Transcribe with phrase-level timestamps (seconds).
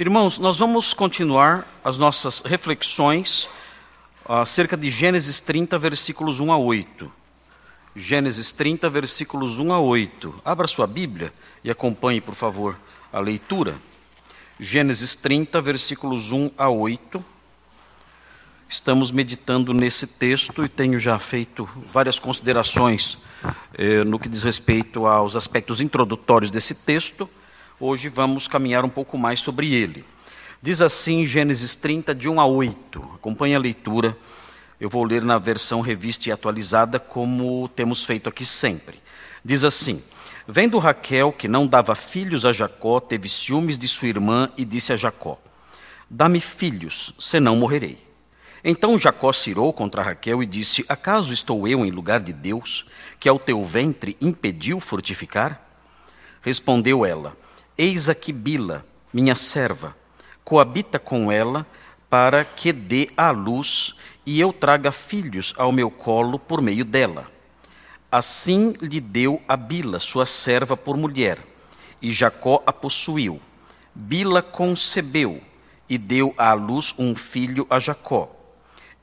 [0.00, 3.48] Irmãos, nós vamos continuar as nossas reflexões
[4.24, 7.10] acerca de Gênesis 30, versículos 1 a 8.
[7.96, 10.40] Gênesis 30, versículos 1 a 8.
[10.44, 11.32] Abra sua Bíblia
[11.64, 12.76] e acompanhe, por favor,
[13.12, 13.74] a leitura.
[14.60, 17.24] Gênesis 30, versículos 1 a 8.
[18.68, 23.18] Estamos meditando nesse texto e tenho já feito várias considerações
[23.74, 27.28] eh, no que diz respeito aos aspectos introdutórios desse texto.
[27.80, 30.04] Hoje vamos caminhar um pouco mais sobre ele.
[30.60, 33.10] Diz assim Gênesis 30, de 1 a 8.
[33.14, 34.18] Acompanhe a leitura.
[34.80, 38.98] Eu vou ler na versão revista e atualizada, como temos feito aqui sempre.
[39.44, 40.02] Diz assim:
[40.48, 44.92] Vendo Raquel que não dava filhos a Jacó, teve ciúmes de sua irmã e disse
[44.92, 45.38] a Jacó:
[46.10, 47.96] Dá-me filhos, senão morrerei.
[48.64, 52.86] Então Jacó cirou contra Raquel e disse: Acaso estou eu em lugar de Deus,
[53.20, 55.62] que ao teu ventre impediu fortificar?
[56.42, 57.36] Respondeu ela:
[57.80, 59.96] Eis aqui Bila, minha serva,
[60.42, 61.64] coabita com ela,
[62.10, 63.94] para que dê à luz
[64.26, 67.30] e eu traga filhos ao meu colo por meio dela.
[68.10, 71.38] Assim lhe deu a Bila, sua serva, por mulher,
[72.02, 73.40] e Jacó a possuiu.
[73.94, 75.40] Bila concebeu
[75.88, 78.28] e deu à luz um filho a Jacó.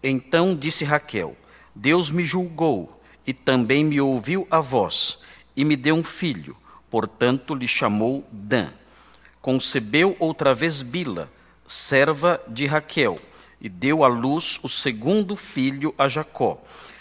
[0.03, 1.38] Então disse Raquel:
[1.73, 5.19] Deus me julgou e também me ouviu a voz,
[5.55, 6.58] e me deu um filho
[6.95, 8.69] portanto lhe chamou Dan.
[9.41, 11.29] Concebeu outra vez Bila,
[11.67, 13.19] serva de Raquel,
[13.59, 16.57] e deu à luz o segundo filho a Jacó.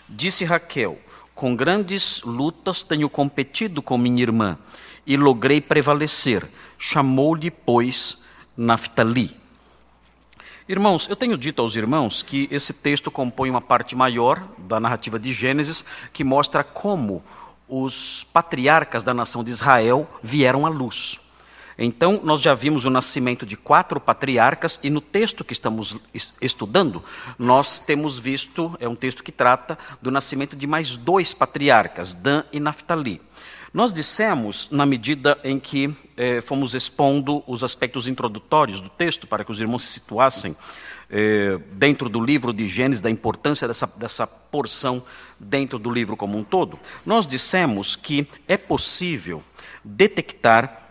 [0.09, 0.99] Disse Raquel:
[1.33, 4.59] Com grandes lutas tenho competido com minha irmã,
[5.07, 6.45] e logrei prevalecer.
[6.77, 8.25] Chamou-lhe, pois,
[8.57, 9.37] Naftali.
[10.69, 15.21] Irmãos, eu tenho dito aos irmãos que esse texto compõe uma parte maior da narrativa
[15.21, 17.23] de Gênesis, que mostra como
[17.69, 21.21] os patriarcas da nação de Israel vieram à luz.
[21.77, 25.97] Então, nós já vimos o nascimento de quatro patriarcas, e no texto que estamos
[26.41, 27.03] estudando,
[27.39, 32.45] nós temos visto, é um texto que trata do nascimento de mais dois patriarcas, Dan
[32.53, 33.21] e Naphtali.
[33.73, 39.45] Nós dissemos, na medida em que eh, fomos expondo os aspectos introdutórios do texto, para
[39.45, 40.57] que os irmãos se situassem
[41.11, 45.03] eh, dentro do livro de Gênesis, da importância dessa, dessa porção
[45.39, 49.43] dentro do livro como um todo, nós dissemos que é possível
[49.85, 50.85] detectar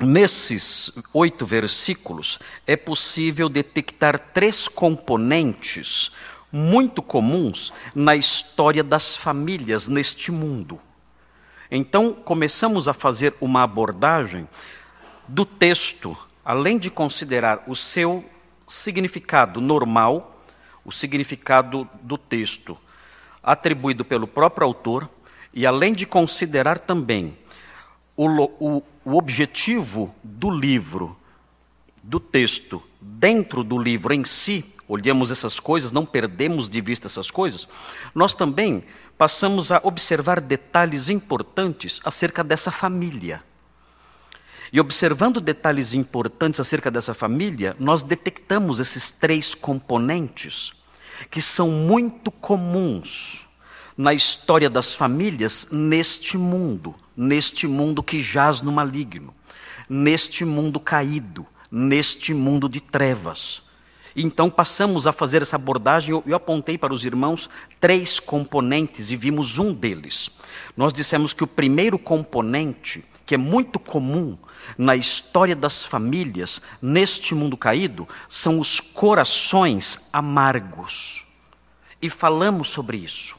[0.00, 6.12] Nesses oito versículos, é possível detectar três componentes
[6.50, 10.80] muito comuns na história das famílias neste mundo.
[11.70, 14.48] Então, começamos a fazer uma abordagem
[15.28, 18.24] do texto, além de considerar o seu
[18.72, 20.44] significado normal,
[20.84, 22.76] o significado do texto
[23.42, 25.08] atribuído pelo próprio autor,
[25.52, 27.36] e além de considerar também
[28.16, 31.16] o, o, o objetivo do livro,
[32.02, 37.30] do texto, dentro do livro em si, olhamos essas coisas, não perdemos de vista essas
[37.30, 37.68] coisas,
[38.14, 38.84] nós também
[39.18, 43.42] passamos a observar detalhes importantes acerca dessa família.
[44.72, 50.72] E observando detalhes importantes acerca dessa família, nós detectamos esses três componentes
[51.30, 53.50] que são muito comuns
[53.96, 59.34] na história das famílias neste mundo, neste mundo que jaz no maligno,
[59.88, 63.62] neste mundo caído, neste mundo de trevas.
[64.16, 69.16] Então passamos a fazer essa abordagem, eu, eu apontei para os irmãos três componentes e
[69.16, 70.30] vimos um deles.
[70.74, 74.36] Nós dissemos que o primeiro componente, que é muito comum
[74.76, 81.24] na história das famílias, neste mundo caído, são os corações amargos.
[82.02, 83.34] E falamos sobre isso.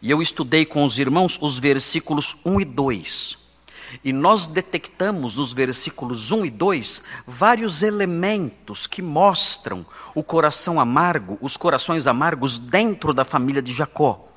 [0.00, 3.38] E eu estudei com os irmãos os versículos 1 e 2.
[4.04, 11.36] E nós detectamos nos versículos 1 e 2 vários elementos que mostram o coração amargo,
[11.40, 14.28] os corações amargos dentro da família de Jacó.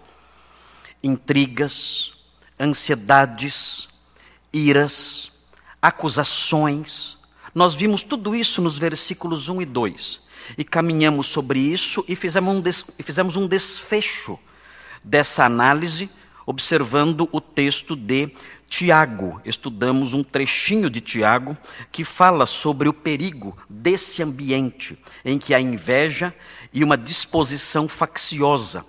[1.04, 2.14] Intrigas,
[2.60, 3.89] ansiedades,
[4.54, 5.32] iras,
[5.82, 7.18] acusações.
[7.54, 10.30] Nós vimos tudo isso nos versículos 1 e 2.
[10.58, 14.40] E caminhamos sobre isso e fizemos um, des, fizemos um desfecho
[15.04, 16.10] dessa análise,
[16.46, 18.32] observando o texto de
[18.68, 19.42] Tiago.
[19.46, 21.58] Estudamos um trechinho de Tiago
[21.92, 26.34] que fala sobre o perigo desse ambiente em que há inveja
[26.72, 28.86] e uma disposição facciosa,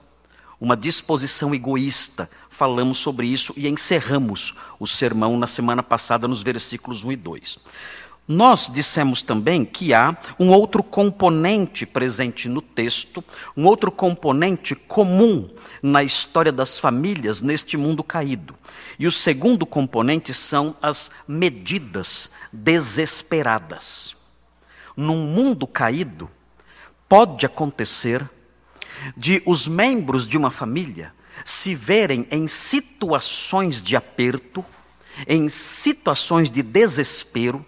[0.60, 2.30] uma disposição egoísta,
[2.60, 7.58] falamos sobre isso e encerramos o sermão na semana passada nos versículos 1 e 2.
[8.28, 13.24] Nós dissemos também que há um outro componente presente no texto,
[13.56, 15.48] um outro componente comum
[15.82, 18.54] na história das famílias neste mundo caído.
[18.98, 24.14] E o segundo componente são as medidas desesperadas.
[24.94, 26.28] num mundo caído,
[27.08, 28.28] pode acontecer
[29.16, 31.14] de os membros de uma família
[31.44, 34.64] se verem em situações de aperto,
[35.26, 37.64] em situações de desespero,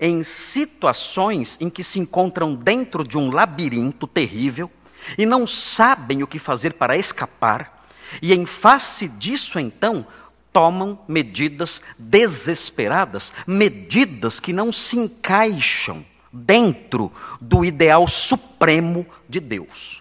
[0.00, 4.70] em situações em que se encontram dentro de um labirinto terrível
[5.16, 7.86] e não sabem o que fazer para escapar,
[8.20, 10.06] e em face disso, então,
[10.52, 19.99] tomam medidas desesperadas, medidas que não se encaixam dentro do ideal supremo de Deus.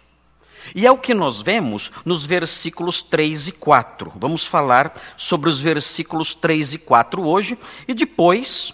[0.75, 4.13] E é o que nós vemos nos versículos 3 e 4.
[4.15, 7.57] Vamos falar sobre os versículos 3 e 4 hoje
[7.87, 8.73] e depois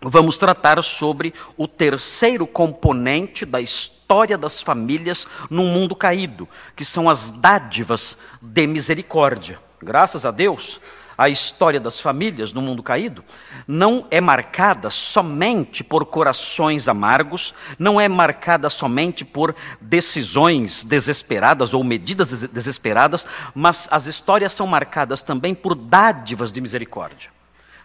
[0.00, 7.08] vamos tratar sobre o terceiro componente da história das famílias num mundo caído, que são
[7.08, 9.58] as dádivas de misericórdia.
[9.82, 10.80] Graças a Deus,
[11.16, 13.24] a história das famílias no mundo caído
[13.66, 21.84] não é marcada somente por corações amargos, não é marcada somente por decisões desesperadas ou
[21.84, 27.30] medidas desesperadas, mas as histórias são marcadas também por dádivas de misericórdia.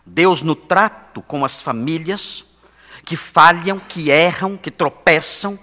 [0.05, 2.43] Deus, no trato com as famílias
[3.05, 5.57] que falham, que erram, que tropeçam,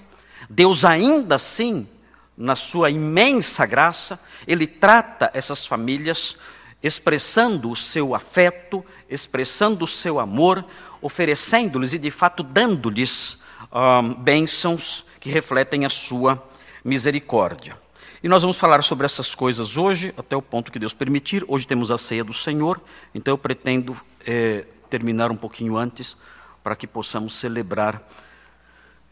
[0.49, 1.89] Deus ainda assim,
[2.37, 6.37] na sua imensa graça, Ele trata essas famílias
[6.83, 10.65] expressando o seu afeto, expressando o seu amor,
[11.01, 16.43] oferecendo-lhes e de fato dando-lhes um, bênçãos que refletem a sua
[16.85, 17.77] misericórdia.
[18.23, 21.45] E nós vamos falar sobre essas coisas hoje, até o ponto que Deus permitir.
[21.47, 22.81] Hoje temos a ceia do Senhor,
[23.15, 23.97] então eu pretendo
[24.27, 26.17] é, terminar um pouquinho antes,
[26.63, 28.03] para que possamos celebrar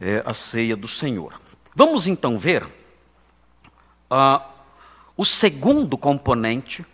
[0.00, 1.40] é, a ceia do Senhor.
[1.74, 2.64] Vamos então ver
[4.10, 4.40] uh,
[5.16, 6.84] o segundo componente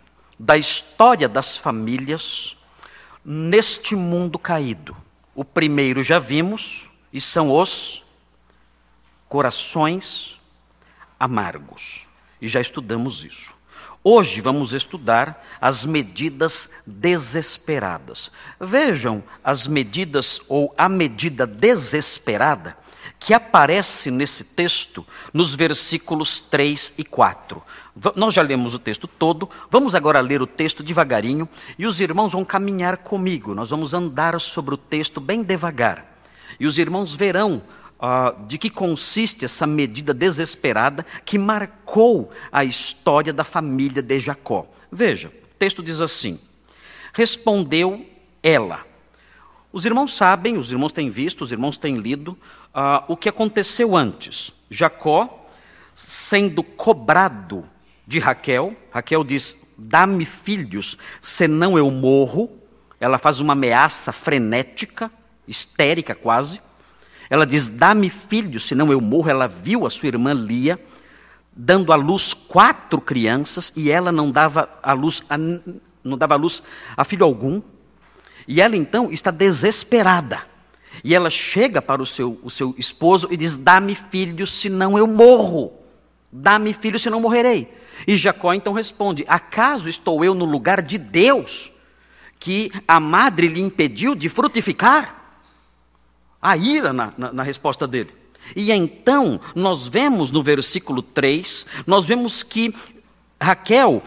[0.41, 2.57] da história das famílias
[3.23, 4.97] neste mundo caído.
[5.35, 8.03] O primeiro já vimos, e são os
[9.29, 10.39] corações
[11.19, 12.07] amargos.
[12.41, 13.53] E já estudamos isso.
[14.03, 18.31] Hoje vamos estudar as medidas desesperadas.
[18.59, 22.75] Vejam as medidas ou a medida desesperada
[23.23, 27.61] que aparece nesse texto nos versículos 3 e 4.
[28.15, 31.47] Nós já lemos o texto todo, vamos agora ler o texto devagarinho
[31.77, 33.53] e os irmãos vão caminhar comigo.
[33.53, 36.03] Nós vamos andar sobre o texto bem devagar.
[36.59, 37.61] E os irmãos verão
[37.99, 44.65] uh, de que consiste essa medida desesperada que marcou a história da família de Jacó.
[44.91, 46.39] Veja, o texto diz assim:
[47.13, 48.03] Respondeu
[48.41, 48.83] ela.
[49.71, 52.37] Os irmãos sabem, os irmãos têm visto, os irmãos têm lido
[52.75, 54.51] uh, o que aconteceu antes.
[54.69, 55.47] Jacó,
[55.95, 57.65] sendo cobrado
[58.07, 62.49] de Raquel, Raquel diz: Dá-me filhos, senão eu morro.
[62.99, 65.11] Ela faz uma ameaça frenética,
[65.47, 66.61] histérica quase.
[67.29, 69.29] Ela diz: Dá-me filhos, senão eu morro.
[69.29, 70.79] Ela viu a sua irmã Lia
[71.53, 76.37] dando à luz quatro crianças e ela não dava à luz a, não dava à
[76.37, 76.63] luz
[76.95, 77.61] a filho algum.
[78.47, 80.50] E ela então está desesperada.
[81.03, 85.07] E ela chega para o seu, o seu esposo e diz: Dá-me filhos, senão eu
[85.07, 85.73] morro.
[86.31, 87.73] Dá-me filhos, senão morrerei.
[88.07, 91.71] E Jacó então responde: Acaso estou eu no lugar de Deus,
[92.39, 95.21] que a madre lhe impediu de frutificar?
[96.41, 98.09] a ira na, na, na resposta dele.
[98.55, 102.73] E então, nós vemos no versículo 3, nós vemos que
[103.39, 104.01] Raquel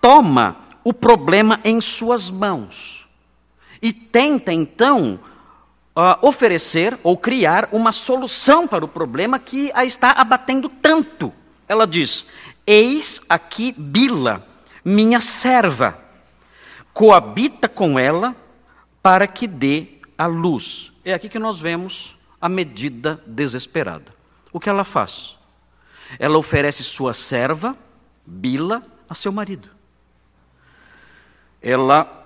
[0.00, 3.08] toma o problema em suas mãos
[3.82, 5.18] e tenta então
[5.96, 11.32] uh, oferecer ou criar uma solução para o problema que a está abatendo tanto.
[11.68, 12.26] Ela diz:
[12.66, 14.46] Eis aqui Bila,
[14.84, 15.98] minha serva,
[16.92, 18.34] coabita com ela
[19.02, 20.92] para que dê a luz.
[21.04, 24.12] É aqui que nós vemos a medida desesperada.
[24.52, 25.36] O que ela faz?
[26.18, 27.76] Ela oferece sua serva,
[28.26, 29.68] Bila, a seu marido.
[31.62, 32.19] Ela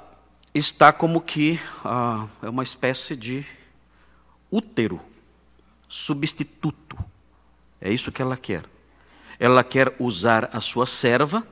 [0.54, 3.44] está como que ah, é uma espécie de
[4.50, 5.00] útero,
[5.88, 6.96] substituto.
[7.80, 8.64] É isso que ela quer.
[9.38, 11.44] Ela quer usar a sua serva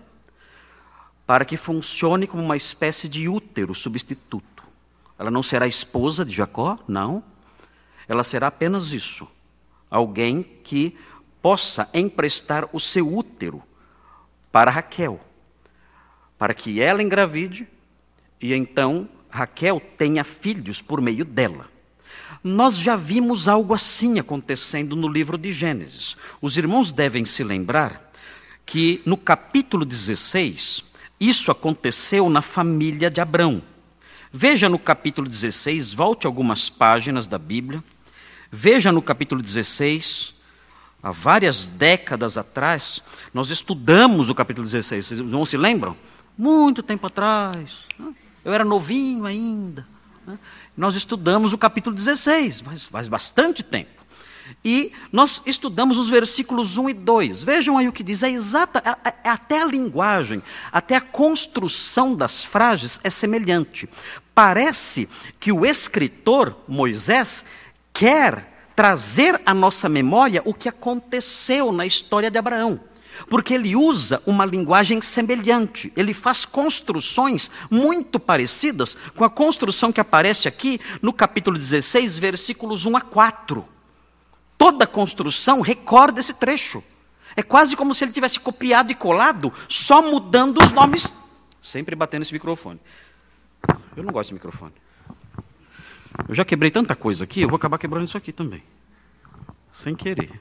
[1.26, 4.62] para que funcione como uma espécie de útero substituto.
[5.18, 7.24] Ela não será esposa de Jacó, não.
[8.06, 9.28] Ela será apenas isso.
[9.90, 10.96] Alguém que
[11.40, 13.62] possa emprestar o seu útero
[14.52, 15.20] para Raquel,
[16.38, 17.66] para que ela engravide
[18.42, 21.70] e então Raquel tenha filhos por meio dela.
[22.44, 26.16] Nós já vimos algo assim acontecendo no livro de Gênesis.
[26.40, 28.12] Os irmãos devem se lembrar
[28.66, 30.82] que no capítulo 16,
[31.20, 33.62] isso aconteceu na família de Abrão.
[34.32, 37.82] Veja no capítulo 16, volte algumas páginas da Bíblia.
[38.50, 40.34] Veja no capítulo 16,
[41.02, 45.06] há várias décadas atrás, nós estudamos o capítulo 16.
[45.06, 45.96] Vocês não se lembram?
[46.36, 47.84] Muito tempo atrás.
[47.98, 48.12] Né?
[48.44, 49.86] Eu era novinho ainda.
[50.26, 50.38] Né?
[50.76, 54.02] Nós estudamos o capítulo 16, mas faz bastante tempo.
[54.64, 57.42] E nós estudamos os versículos 1 e 2.
[57.42, 58.22] Vejam aí o que diz.
[58.22, 63.88] É exata, é, é, até a linguagem, até a construção das frases é semelhante.
[64.34, 65.08] Parece
[65.38, 67.46] que o escritor, Moisés,
[67.92, 72.80] quer trazer à nossa memória o que aconteceu na história de Abraão.
[73.28, 80.00] Porque ele usa uma linguagem semelhante, ele faz construções muito parecidas com a construção que
[80.00, 83.64] aparece aqui no capítulo 16, versículos 1 a 4.
[84.58, 86.82] Toda construção recorda esse trecho.
[87.34, 91.12] É quase como se ele tivesse copiado e colado, só mudando os nomes.
[91.60, 92.78] Sempre batendo esse microfone.
[93.96, 94.72] Eu não gosto de microfone.
[96.28, 98.62] Eu já quebrei tanta coisa aqui, eu vou acabar quebrando isso aqui também.
[99.70, 100.40] Sem querer.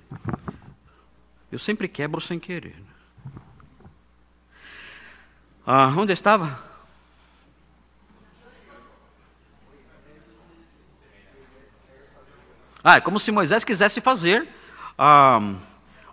[1.51, 2.75] Eu sempre quebro sem querer.
[5.67, 6.71] Ah, onde estava?
[12.83, 14.47] Ah, é como se Moisés quisesse fazer
[14.97, 15.39] ah,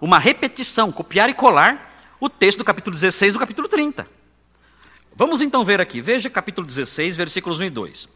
[0.01, 1.89] uma repetição, copiar e colar
[2.21, 4.07] o texto do capítulo 16 do capítulo 30.
[5.15, 8.09] Vamos então ver aqui, veja capítulo 16, versículos 1 e 2.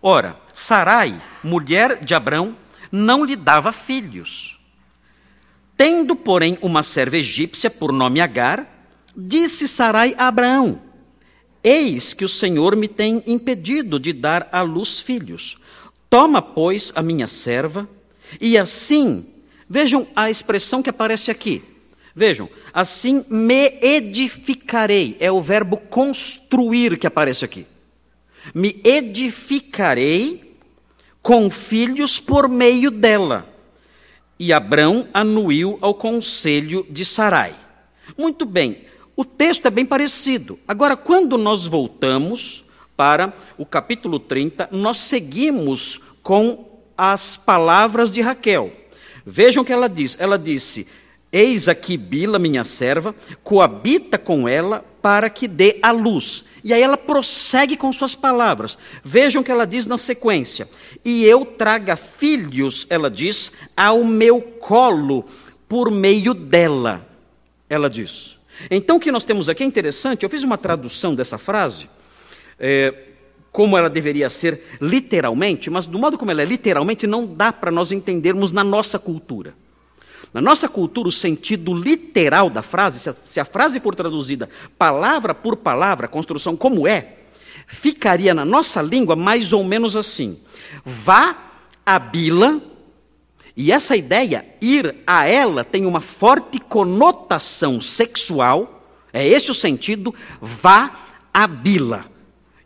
[0.00, 2.56] Ora, Sarai, mulher de Abrão,
[2.90, 4.61] não lhe dava filhos.
[5.76, 8.86] Tendo, porém, uma serva egípcia por nome Agar,
[9.16, 10.80] disse Sarai a Abraão:
[11.62, 15.58] Eis que o Senhor me tem impedido de dar à luz filhos.
[16.08, 17.88] Toma, pois, a minha serva,
[18.40, 19.26] e assim,
[19.68, 21.62] vejam a expressão que aparece aqui.
[22.14, 27.66] Vejam, assim me edificarei, é o verbo construir que aparece aqui.
[28.54, 30.58] Me edificarei
[31.22, 33.51] com filhos por meio dela
[34.42, 37.54] e Abrão anuiu ao conselho de Sarai.
[38.18, 40.58] Muito bem, o texto é bem parecido.
[40.66, 42.64] Agora, quando nós voltamos
[42.96, 48.72] para o capítulo 30, nós seguimos com as palavras de Raquel.
[49.24, 50.16] Vejam o que ela diz.
[50.18, 50.88] Ela disse:
[51.32, 56.50] Eis aqui Bila, minha serva, coabita com ela para que dê a luz.
[56.62, 58.76] E aí ela prossegue com suas palavras.
[59.02, 60.68] Vejam o que ela diz na sequência.
[61.02, 65.24] E eu traga filhos, ela diz, ao meu colo
[65.66, 67.08] por meio dela.
[67.68, 68.36] Ela diz.
[68.70, 70.22] Então o que nós temos aqui é interessante.
[70.22, 71.88] Eu fiz uma tradução dessa frase.
[72.60, 72.94] É,
[73.50, 77.70] como ela deveria ser literalmente, mas do modo como ela é literalmente, não dá para
[77.70, 79.54] nós entendermos na nossa cultura.
[80.32, 84.48] Na nossa cultura, o sentido literal da frase, se a, se a frase for traduzida
[84.78, 87.16] palavra por palavra, construção como é,
[87.66, 90.38] ficaria na nossa língua mais ou menos assim:
[90.84, 91.36] vá
[91.84, 92.60] a Bila,
[93.56, 100.14] e essa ideia, ir a ela, tem uma forte conotação sexual, é esse o sentido,
[100.40, 100.90] vá
[101.32, 102.11] a Bila.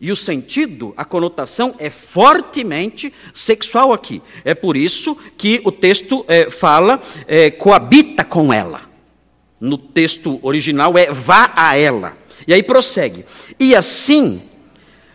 [0.00, 4.22] E o sentido, a conotação é fortemente sexual aqui.
[4.44, 8.82] É por isso que o texto é, fala, é, coabita com ela.
[9.58, 12.16] No texto original é vá a ela.
[12.46, 13.24] E aí prossegue.
[13.58, 14.42] E assim,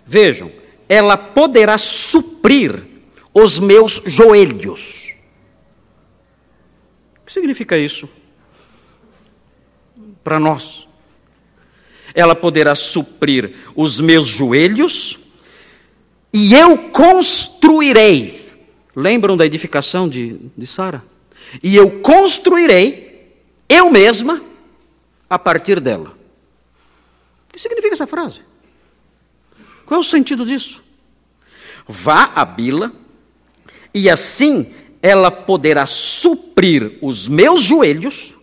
[0.05, 0.51] vejam,
[0.89, 2.83] ela poderá suprir
[3.33, 5.13] os meus joelhos.
[7.21, 8.09] O que significa isso?
[10.23, 10.87] Para nós
[12.13, 15.19] ela poderá suprir os meus joelhos,
[16.33, 18.49] e eu construirei.
[18.95, 21.03] Lembram da edificação de, de Sara?
[21.61, 23.35] E eu construirei,
[23.67, 24.41] eu mesma,
[25.29, 26.17] a partir dela.
[27.49, 28.41] O que significa essa frase?
[29.85, 30.81] Qual é o sentido disso?
[31.87, 32.93] Vá a Bila,
[33.93, 38.35] e assim ela poderá suprir os meus joelhos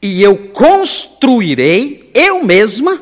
[0.00, 3.00] e eu construirei eu mesma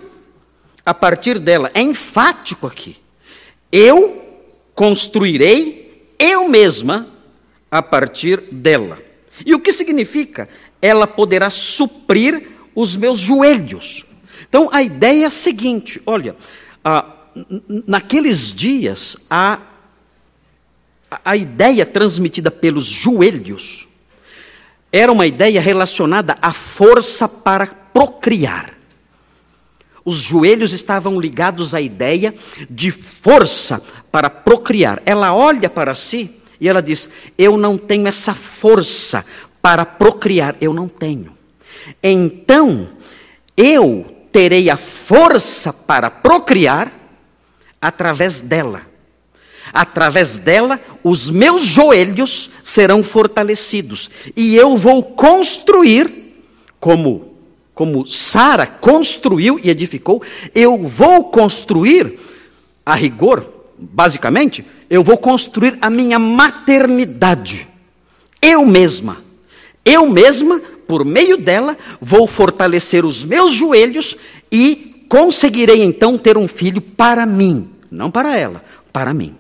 [0.85, 1.71] a partir dela.
[1.75, 2.97] É enfático aqui.
[3.71, 4.21] Eu
[4.75, 5.81] construirei
[6.19, 7.07] eu mesma
[7.71, 8.99] a partir dela.
[9.45, 10.49] E o que significa?
[10.83, 14.05] Ela poderá suprir os meus joelhos.
[14.49, 16.37] Então a ideia é a seguinte: olha,
[16.85, 17.07] ah,
[17.87, 19.61] naqueles dias, a,
[21.25, 23.89] a ideia transmitida pelos joelhos
[24.93, 28.75] era uma ideia relacionada à força para procriar.
[30.05, 32.35] Os joelhos estavam ligados à ideia
[32.69, 35.03] de força para procriar.
[35.05, 39.25] Ela olha para si e ela diz: Eu não tenho essa força
[39.61, 41.37] para procriar, eu não tenho.
[42.03, 42.89] Então,
[43.57, 46.93] eu terei a força para procriar
[47.81, 48.83] através dela.
[49.73, 56.35] Através dela, os meus joelhos serão fortalecidos e eu vou construir,
[56.81, 57.30] como,
[57.81, 60.23] como Sara construiu e edificou,
[60.55, 62.19] eu vou construir,
[62.85, 63.43] a rigor,
[63.79, 67.67] basicamente, eu vou construir a minha maternidade.
[68.43, 69.17] Eu mesma.
[69.83, 74.15] Eu mesma, por meio dela, vou fortalecer os meus joelhos
[74.53, 79.35] e conseguirei então ter um filho para mim, não para ela, para mim.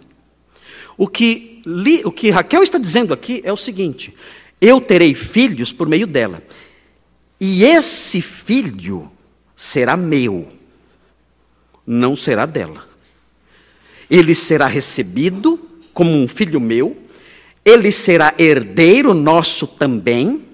[0.96, 1.60] O que,
[2.06, 4.14] o que Raquel está dizendo aqui é o seguinte:
[4.58, 6.42] eu terei filhos por meio dela,
[7.40, 9.10] e esse filho
[9.56, 10.46] será meu,
[11.86, 12.86] não será dela.
[14.10, 15.58] Ele será recebido
[15.94, 16.96] como um filho meu,
[17.64, 20.44] ele será herdeiro nosso também.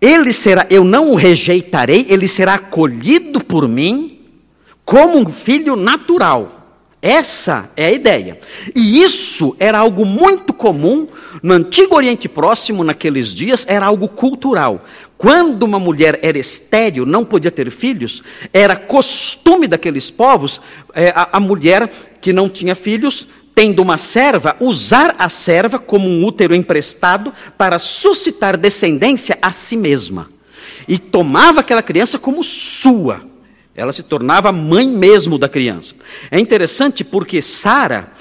[0.00, 4.20] Ele será, eu não o rejeitarei, ele será acolhido por mim
[4.84, 6.58] como um filho natural.
[7.00, 8.40] Essa é a ideia.
[8.74, 11.06] E isso era algo muito comum
[11.42, 14.84] no Antigo Oriente Próximo, naqueles dias, era algo cultural.
[15.18, 18.22] Quando uma mulher era estéril, não podia ter filhos,
[18.52, 20.60] era costume daqueles povos,
[20.94, 26.08] é, a, a mulher que não tinha filhos, tendo uma serva, usar a serva como
[26.08, 30.28] um útero emprestado para suscitar descendência a si mesma.
[30.86, 33.20] E tomava aquela criança como sua.
[33.74, 35.94] Ela se tornava mãe mesmo da criança.
[36.30, 38.12] É interessante porque Sara,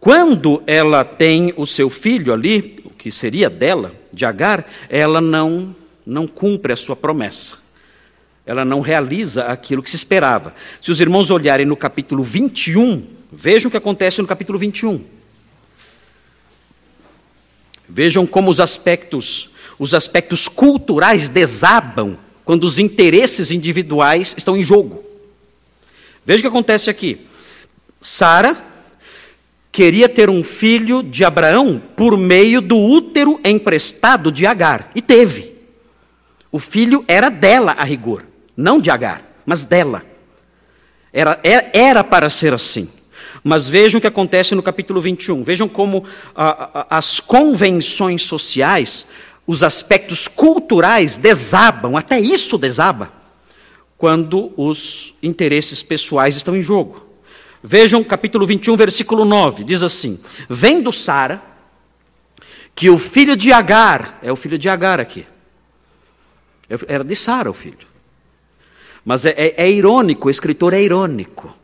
[0.00, 5.74] quando ela tem o seu filho ali, o que seria dela, de Agar, ela não,
[6.10, 7.56] não cumpre a sua promessa.
[8.44, 10.52] Ela não realiza aquilo que se esperava.
[10.80, 15.04] Se os irmãos olharem no capítulo 21, vejam o que acontece no capítulo 21.
[17.88, 25.04] Vejam como os aspectos, os aspectos culturais desabam quando os interesses individuais estão em jogo.
[26.26, 27.26] Veja o que acontece aqui.
[28.00, 28.60] Sara
[29.70, 35.49] queria ter um filho de Abraão por meio do útero emprestado de Agar, e teve.
[36.50, 38.24] O filho era dela a rigor,
[38.56, 40.04] não de Agar, mas dela.
[41.12, 42.88] Era, era, era para ser assim.
[43.42, 45.42] Mas vejam o que acontece no capítulo 21.
[45.42, 49.06] Vejam como a, a, as convenções sociais
[49.50, 53.12] os aspectos culturais desabam, até isso desaba,
[53.98, 57.04] quando os interesses pessoais estão em jogo.
[57.60, 61.42] Vejam capítulo 21, versículo 9, diz assim: Vendo Sara
[62.76, 65.26] que o filho de Agar, é o filho de Agar aqui,
[66.86, 67.88] era de Sara o filho.
[69.04, 71.54] Mas é, é, é irônico, o escritor é irônico.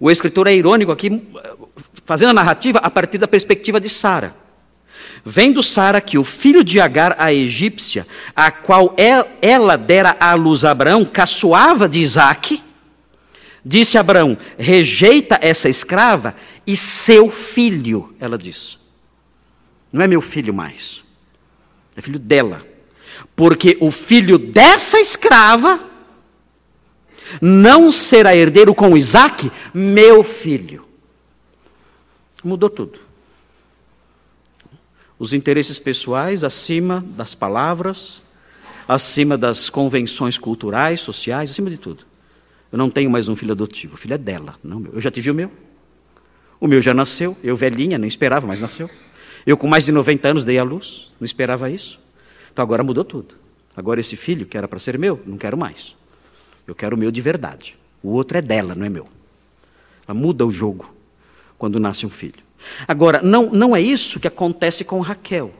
[0.00, 1.22] O escritor é irônico aqui,
[2.04, 4.34] fazendo a narrativa a partir da perspectiva de Sara.
[5.24, 8.94] Vendo Sara que o filho de Agar, a egípcia, a qual
[9.40, 12.62] ela dera à luz a Abraão, caçoava de Isaac,
[13.64, 16.34] disse Abraão: rejeita essa escrava
[16.66, 18.76] e seu filho, ela disse.
[19.92, 21.02] Não é meu filho mais,
[21.96, 22.73] é filho dela.
[23.34, 25.80] Porque o filho dessa escrava
[27.40, 30.86] não será herdeiro com Isaac, meu filho.
[32.42, 33.14] Mudou tudo
[35.18, 38.22] os interesses pessoais acima das palavras,
[38.86, 42.04] acima das convenções culturais, sociais, acima de tudo.
[42.70, 44.92] Eu não tenho mais um filho adotivo, o filho é dela, não meu.
[44.92, 45.50] Eu já tive o meu.
[46.60, 48.90] O meu já nasceu, eu velhinha, não esperava, mas nasceu.
[49.46, 51.98] Eu com mais de 90 anos dei à luz, não esperava isso.
[52.54, 53.34] Então agora mudou tudo.
[53.76, 55.96] Agora esse filho que era para ser meu, não quero mais.
[56.68, 57.76] Eu quero o meu de verdade.
[58.00, 59.08] O outro é dela, não é meu.
[60.06, 60.94] Ela muda o jogo
[61.58, 62.44] quando nasce um filho.
[62.86, 65.52] Agora, não, não é isso que acontece com Raquel.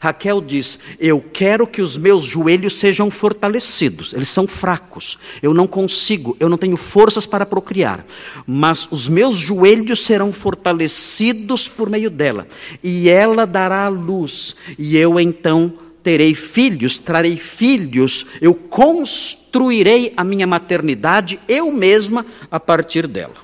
[0.00, 4.14] Raquel diz: Eu quero que os meus joelhos sejam fortalecidos.
[4.14, 5.18] Eles são fracos.
[5.42, 8.06] Eu não consigo, eu não tenho forças para procriar.
[8.46, 12.48] Mas os meus joelhos serão fortalecidos por meio dela.
[12.82, 14.56] E ela dará a luz.
[14.78, 18.28] E eu então terei filhos, trarei filhos.
[18.40, 23.36] Eu construirei a minha maternidade eu mesma a partir dela.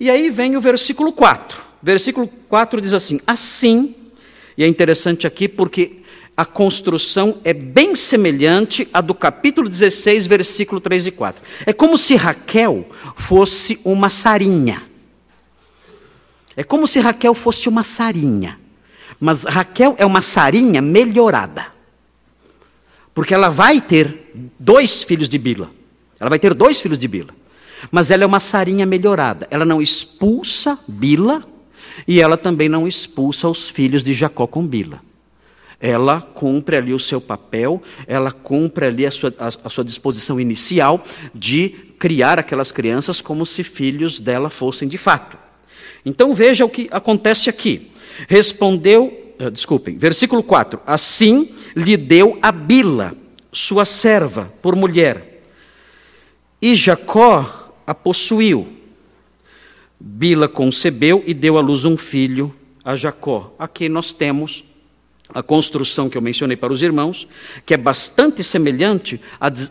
[0.00, 1.62] E aí vem o versículo 4.
[1.80, 3.94] Versículo 4 diz assim: Assim,
[4.58, 6.00] e é interessante aqui porque
[6.36, 11.44] a construção é bem semelhante à do capítulo 16, versículo 3 e 4.
[11.64, 14.82] É como se Raquel fosse uma sarinha.
[16.56, 18.58] É como se Raquel fosse uma sarinha.
[19.20, 21.73] Mas Raquel é uma sarinha melhorada.
[23.14, 25.70] Porque ela vai ter dois filhos de Bila.
[26.18, 27.30] Ela vai ter dois filhos de Bila.
[27.90, 29.46] Mas ela é uma sarinha melhorada.
[29.50, 31.46] Ela não expulsa Bila
[32.08, 35.00] e ela também não expulsa os filhos de Jacó com Bila.
[35.80, 40.40] Ela cumpre ali o seu papel, ela cumpre ali a sua, a, a sua disposição
[40.40, 45.36] inicial de criar aquelas crianças como se filhos dela fossem de fato.
[46.04, 47.90] Então veja o que acontece aqui.
[48.28, 53.14] Respondeu, desculpem, versículo 4: Assim lhe deu a Bila,
[53.52, 55.42] sua serva, por mulher,
[56.60, 58.68] e Jacó a possuiu.
[59.98, 63.54] Bila concebeu e deu à luz um filho a Jacó.
[63.58, 64.64] Aqui nós temos
[65.28, 67.26] a construção que eu mencionei para os irmãos,
[67.64, 69.20] que é bastante semelhante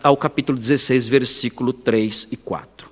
[0.02, 2.88] ao capítulo 16, versículo 3 e 4.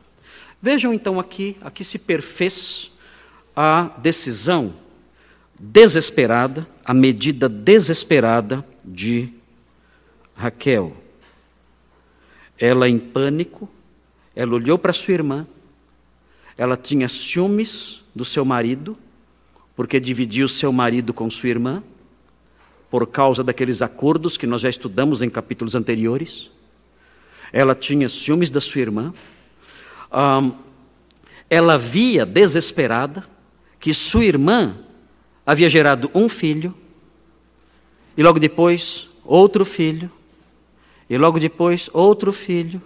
[0.61, 2.93] Vejam então aqui, aqui se perfez
[3.57, 4.73] a decisão
[5.59, 9.29] desesperada, a medida desesperada de
[10.35, 10.97] Raquel.
[12.59, 13.69] Ela em pânico,
[14.35, 15.47] ela olhou para sua irmã,
[16.57, 18.97] ela tinha ciúmes do seu marido,
[19.75, 21.83] porque dividiu seu marido com sua irmã,
[22.91, 26.51] por causa daqueles acordos que nós já estudamos em capítulos anteriores.
[27.51, 29.15] Ela tinha ciúmes da sua irmã.
[31.49, 33.25] Ela via desesperada
[33.81, 34.77] que sua irmã
[35.47, 36.75] havia gerado um filho,
[38.17, 40.11] e logo depois outro filho,
[41.09, 42.81] e logo depois outro filho,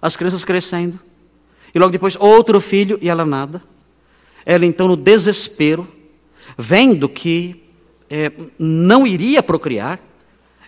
[0.00, 0.98] as crianças crescendo,
[1.74, 3.62] e logo depois outro filho e ela nada.
[4.44, 5.86] Ela então, no desespero,
[6.58, 7.62] vendo que
[8.08, 10.00] é, não iria procriar,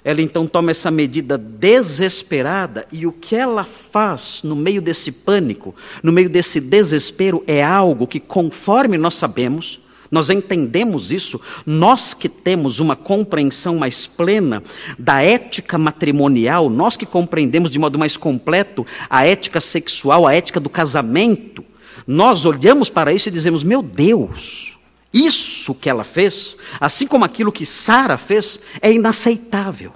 [0.05, 5.75] ela então toma essa medida desesperada e o que ela faz no meio desse pânico,
[6.03, 9.82] no meio desse desespero, é algo que, conforme nós sabemos,
[10.13, 14.63] nós entendemos isso, nós que temos uma compreensão mais plena
[14.99, 20.61] da ética matrimonial, nós que compreendemos de modo mais completo a ética sexual, a ética
[20.61, 21.65] do casamento,
[22.07, 24.77] nós olhamos para isso e dizemos: meu Deus,
[25.11, 29.95] isso que ela fez, assim como aquilo que Sara fez, é inaceitável.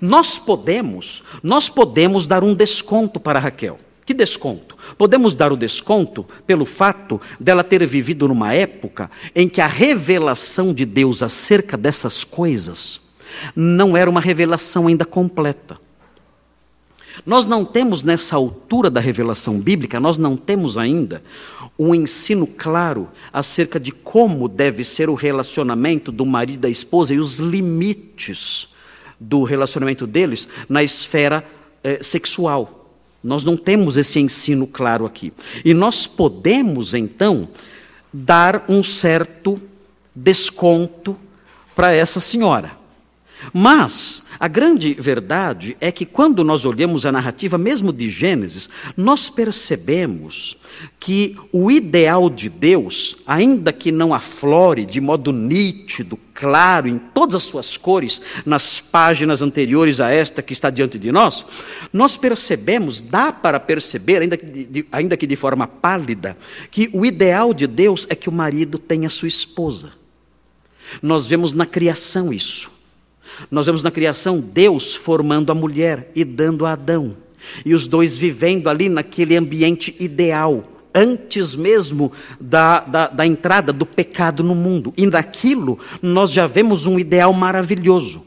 [0.00, 3.78] Nós podemos, nós podemos dar um desconto para Raquel.
[4.08, 4.74] Que desconto?
[4.96, 10.72] Podemos dar o desconto pelo fato dela ter vivido numa época em que a revelação
[10.72, 13.02] de Deus acerca dessas coisas
[13.54, 15.78] não era uma revelação ainda completa.
[17.26, 21.22] Nós não temos nessa altura da revelação bíblica, nós não temos ainda
[21.78, 27.12] um ensino claro acerca de como deve ser o relacionamento do marido e da esposa
[27.12, 28.70] e os limites
[29.20, 31.44] do relacionamento deles na esfera
[31.84, 32.77] eh, sexual.
[33.28, 35.32] Nós não temos esse ensino claro aqui.
[35.62, 37.46] E nós podemos, então,
[38.10, 39.60] dar um certo
[40.14, 41.14] desconto
[41.76, 42.72] para essa senhora.
[43.52, 49.28] Mas a grande verdade é que quando nós olhamos a narrativa mesmo de Gênesis, nós
[49.28, 50.56] percebemos
[51.00, 57.34] que o ideal de Deus, ainda que não aflore de modo nítido, claro, em todas
[57.34, 61.44] as suas cores, nas páginas anteriores a esta que está diante de nós,
[61.92, 66.36] nós percebemos, dá para perceber, ainda que de, ainda que de forma pálida,
[66.70, 69.92] que o ideal de Deus é que o marido tenha sua esposa.
[71.02, 72.77] Nós vemos na criação isso.
[73.50, 77.16] Nós vemos na criação Deus formando a mulher e dando a Adão.
[77.64, 83.86] E os dois vivendo ali naquele ambiente ideal, antes mesmo da, da, da entrada do
[83.86, 84.92] pecado no mundo.
[84.96, 88.26] E naquilo nós já vemos um ideal maravilhoso.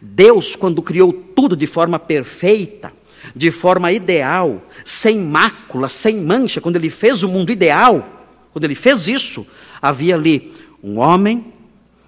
[0.00, 2.92] Deus, quando criou tudo de forma perfeita,
[3.34, 8.74] de forma ideal, sem mácula, sem mancha, quando ele fez o mundo ideal, quando ele
[8.74, 11.52] fez isso, havia ali um homem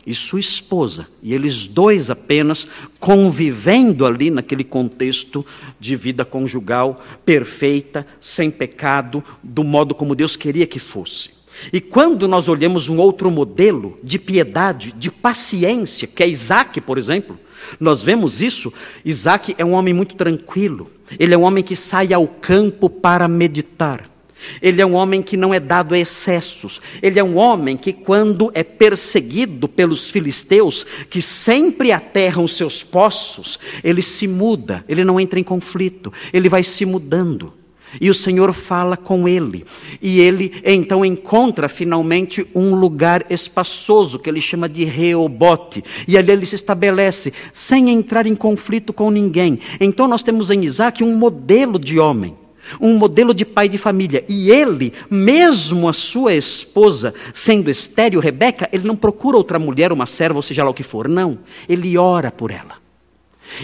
[0.06, 2.66] e sua esposa, e eles dois apenas
[3.00, 5.44] convivendo ali naquele contexto
[5.80, 11.30] de vida conjugal perfeita, sem pecado, do modo como Deus queria que fosse.
[11.72, 16.98] E quando nós olhamos um outro modelo de piedade, de paciência, que é Isaac, por
[16.98, 17.38] exemplo,
[17.80, 18.72] nós vemos isso.
[19.04, 23.28] Isaac é um homem muito tranquilo, ele é um homem que sai ao campo para
[23.28, 24.13] meditar.
[24.60, 26.80] Ele é um homem que não é dado a excessos.
[27.02, 33.58] Ele é um homem que, quando é perseguido pelos filisteus, que sempre aterram seus poços,
[33.82, 37.52] ele se muda, ele não entra em conflito, ele vai se mudando.
[38.00, 39.64] E o Senhor fala com ele.
[40.00, 45.84] E ele então encontra finalmente um lugar espaçoso que ele chama de Reobote.
[46.06, 49.58] E ali ele se estabelece sem entrar em conflito com ninguém.
[49.80, 52.36] Então nós temos em Isaac um modelo de homem
[52.80, 54.24] um modelo de pai de família.
[54.28, 60.06] E ele, mesmo a sua esposa sendo estéril, Rebeca, ele não procura outra mulher, uma
[60.06, 61.08] serva, ou seja lá o que for.
[61.08, 61.38] Não.
[61.68, 62.84] Ele ora por ela.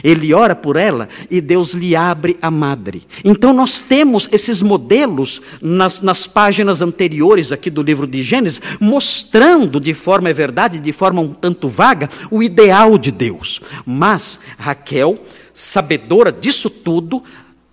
[0.05, 3.07] Ele ora por ela e Deus lhe abre a madre.
[3.25, 9.81] Então nós temos esses modelos nas, nas páginas anteriores aqui do livro de Gênesis, mostrando
[9.81, 13.61] de forma, é verdade, de forma um tanto vaga, o ideal de Deus.
[13.85, 15.19] Mas Raquel,
[15.53, 17.23] sabedora disso tudo,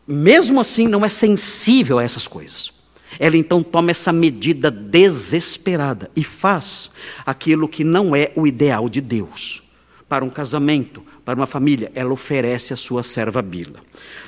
[0.08, 2.72] mesmo assim não é sensível a essas coisas.
[3.20, 6.92] Ela então toma essa medida desesperada e faz
[7.26, 9.64] aquilo que não é o ideal de Deus.
[10.08, 13.82] Para um casamento, para uma família, ela oferece a sua serva Bila.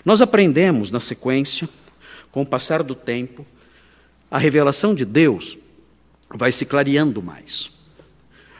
[0.04, 1.70] Nós aprendemos na sequência,
[2.32, 3.46] com o passar do tempo,
[4.30, 5.58] a revelação de Deus
[6.34, 7.72] vai se clareando mais.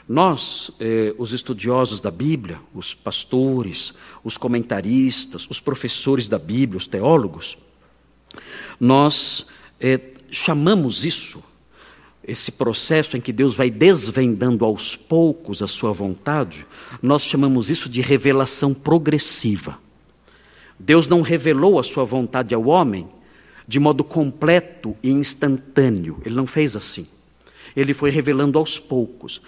[0.10, 3.94] Nós, eh, os estudiosos da Bíblia, os pastores,
[4.24, 7.56] os comentaristas, os professores da Bíblia, os teólogos,
[8.80, 9.46] nós
[9.80, 10.00] eh,
[10.32, 11.44] chamamos isso,
[12.28, 16.66] esse processo em que Deus vai desvendando aos poucos a sua vontade,
[17.04, 19.78] nós chamamos isso de revelação progressiva.
[20.80, 23.08] Deus não revelou a sua vontade ao homem
[23.68, 27.08] de modo completo e instantâneo, ele não fez assim.
[27.76, 29.40] Ele foi revelando aos poucos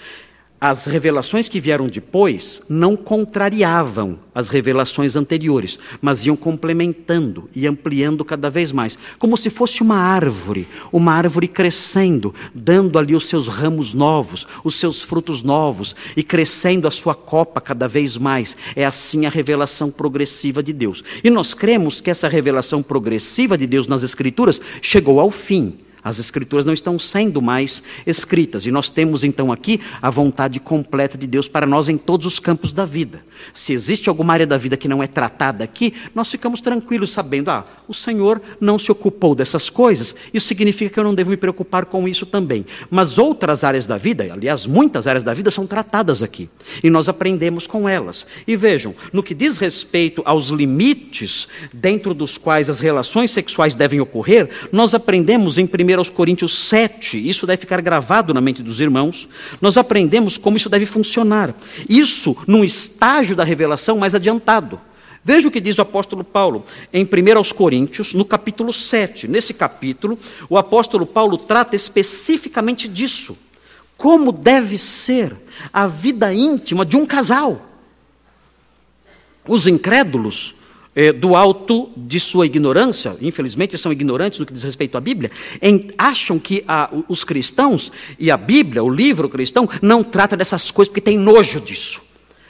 [0.62, 8.24] as revelações que vieram depois não contrariavam as revelações anteriores, mas iam complementando e ampliando
[8.24, 13.47] cada vez mais, como se fosse uma árvore, uma árvore crescendo, dando ali os seus
[13.47, 18.56] ramos novos, os seus frutos novos e crescendo a sua copa cada vez mais.
[18.76, 21.04] É assim a revelação progressiva de Deus.
[21.24, 25.80] E nós cremos que essa revelação progressiva de Deus nas Escrituras chegou ao fim.
[26.04, 28.66] As escrituras não estão sendo mais escritas.
[28.66, 32.40] E nós temos então aqui a vontade completa de Deus para nós em todos os
[32.40, 33.24] campos da vida.
[33.54, 37.50] Se existe alguma área da vida que não é tratada aqui, nós ficamos tranquilos sabendo,
[37.50, 40.16] ah, o Senhor não se ocupou dessas coisas.
[40.34, 42.66] Isso significa que eu não devo me preocupar com isso também.
[42.90, 46.50] Mas outras áreas da vida, aliás, muitas áreas da vida são tratadas aqui.
[46.84, 48.26] E nós aprendemos com elas.
[48.48, 54.00] E vejam, no que diz respeito aos limites dentro dos quais as relações sexuais devem
[54.00, 58.80] ocorrer, nós aprendemos em primeiro 1 Coríntios 7, isso deve ficar gravado na mente dos
[58.80, 59.28] irmãos,
[59.60, 61.54] nós aprendemos como isso deve funcionar.
[61.90, 64.80] Isso num estágio da revelação mais adiantado.
[65.24, 69.28] Veja o que diz o apóstolo Paulo em 1 Coríntios, no capítulo 7.
[69.28, 70.18] Nesse capítulo,
[70.50, 73.38] o apóstolo Paulo trata especificamente disso.
[73.96, 75.36] Como deve ser
[75.72, 77.68] a vida íntima de um casal.
[79.48, 80.61] Os incrédulos
[80.96, 85.32] é, do alto de sua ignorância, infelizmente são ignorantes no que diz respeito à Bíblia,
[85.62, 90.70] em, acham que a, os cristãos e a Bíblia, o livro cristão, não trata dessas
[90.70, 92.02] coisas porque tem nojo disso.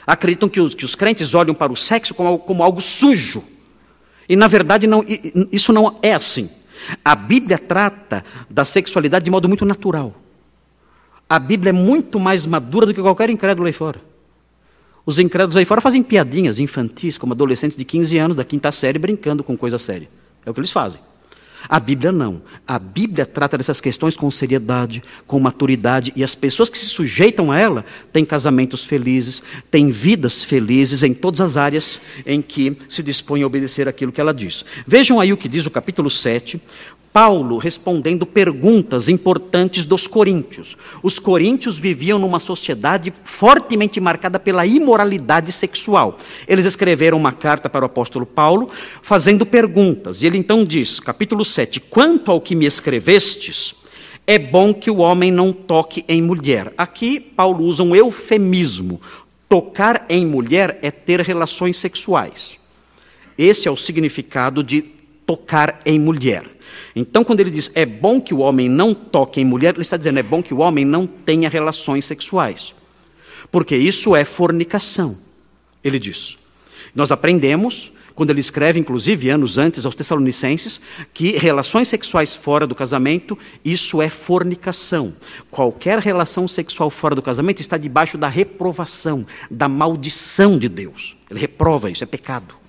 [0.06, 3.44] Acreditam que os, que os crentes olham para o sexo como, como algo sujo.
[4.28, 5.04] E na verdade não,
[5.52, 6.50] isso não é assim.
[7.04, 10.14] A Bíblia trata da sexualidade de modo muito natural.
[11.28, 14.00] A Bíblia é muito mais madura do que qualquer incrédulo aí fora.
[15.04, 18.98] Os incrédulos aí fora fazem piadinhas infantis, como adolescentes de 15 anos, da quinta série,
[18.98, 20.08] brincando com coisa séria.
[20.46, 21.00] É o que eles fazem.
[21.68, 22.42] A Bíblia não.
[22.66, 27.52] A Bíblia trata dessas questões com seriedade, com maturidade, e as pessoas que se sujeitam
[27.52, 33.02] a ela têm casamentos felizes, têm vidas felizes em todas as áreas em que se
[33.02, 34.64] dispõem a obedecer aquilo que ela diz.
[34.86, 36.60] Vejam aí o que diz o capítulo 7,
[37.12, 40.76] Paulo respondendo perguntas importantes dos coríntios.
[41.02, 46.18] Os coríntios viviam numa sociedade fortemente marcada pela imoralidade sexual.
[46.48, 48.70] Eles escreveram uma carta para o apóstolo Paulo,
[49.02, 50.22] fazendo perguntas.
[50.22, 53.74] E ele então diz, capítulo 7: Quanto ao que me escrevestes,
[54.26, 56.72] é bom que o homem não toque em mulher.
[56.78, 59.00] Aqui, Paulo usa um eufemismo.
[59.48, 62.56] Tocar em mulher é ter relações sexuais.
[63.36, 65.01] Esse é o significado de
[65.32, 66.44] tocar em mulher.
[66.94, 69.96] Então, quando ele diz é bom que o homem não toque em mulher, ele está
[69.96, 72.74] dizendo é bom que o homem não tenha relações sexuais.
[73.50, 75.16] Porque isso é fornicação.
[75.82, 76.36] Ele diz.
[76.94, 80.78] Nós aprendemos, quando ele escreve, inclusive anos antes, aos Tessalonicenses,
[81.14, 85.14] que relações sexuais fora do casamento, isso é fornicação.
[85.50, 91.16] Qualquer relação sexual fora do casamento está debaixo da reprovação, da maldição de Deus.
[91.30, 92.61] Ele reprova isso, é pecado.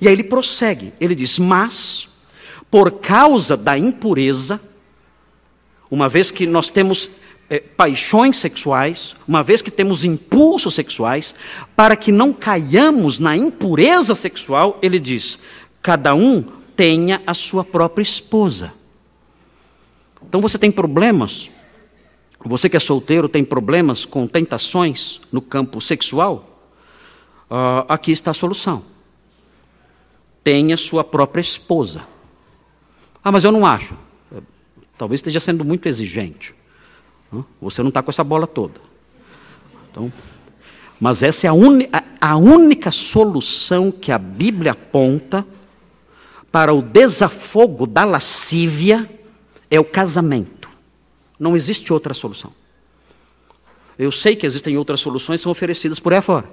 [0.00, 2.08] E aí ele prossegue, ele diz: Mas
[2.70, 4.60] por causa da impureza,
[5.90, 11.34] uma vez que nós temos é, paixões sexuais, uma vez que temos impulsos sexuais,
[11.74, 15.38] para que não caiamos na impureza sexual, ele diz:
[15.80, 16.44] cada um
[16.74, 18.72] tenha a sua própria esposa.
[20.28, 21.48] Então você tem problemas,
[22.44, 26.60] você que é solteiro tem problemas com tentações no campo sexual,
[27.48, 28.95] uh, aqui está a solução.
[30.46, 32.06] Tenha sua própria esposa.
[33.24, 33.94] Ah, mas eu não acho.
[34.96, 36.54] Talvez esteja sendo muito exigente.
[37.60, 38.80] Você não está com essa bola toda.
[39.90, 40.12] Então,
[41.00, 41.52] mas essa é a,
[42.20, 45.44] a, a única solução que a Bíblia aponta
[46.52, 49.10] para o desafogo da lascívia
[49.68, 50.70] é o casamento.
[51.40, 52.52] Não existe outra solução.
[53.98, 56.48] Eu sei que existem outras soluções que são oferecidas por aí fora.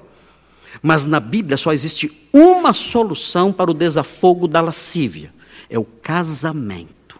[0.81, 5.31] Mas na Bíblia só existe uma solução para o desafogo da lascívia
[5.73, 7.19] é o casamento.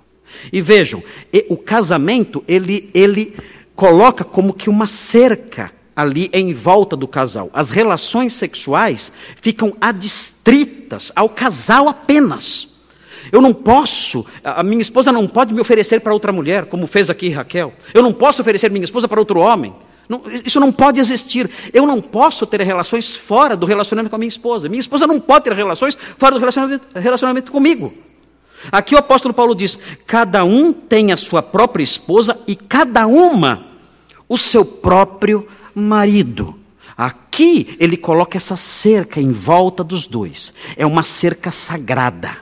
[0.52, 1.04] E vejam,
[1.50, 3.36] o casamento, ele, ele
[3.76, 7.50] coloca como que uma cerca ali em volta do casal.
[7.52, 9.12] As relações sexuais
[9.42, 12.74] ficam adstritas ao casal apenas.
[13.32, 17.10] Eu não posso, a minha esposa não pode me oferecer para outra mulher, como fez
[17.10, 17.74] aqui Raquel.
[17.94, 19.74] Eu não posso oferecer minha esposa para outro homem.
[20.08, 21.50] Não, isso não pode existir.
[21.74, 24.68] Eu não posso ter relações fora do relacionamento com a minha esposa.
[24.68, 27.94] Minha esposa não pode ter relações fora do relacionamento, relacionamento comigo.
[28.72, 33.66] Aqui o apóstolo Paulo diz: cada um tem a sua própria esposa e cada uma
[34.28, 36.56] o seu próprio marido.
[36.96, 40.54] Aqui ele coloca essa cerca em volta dos dois.
[40.78, 42.38] É uma cerca sagrada,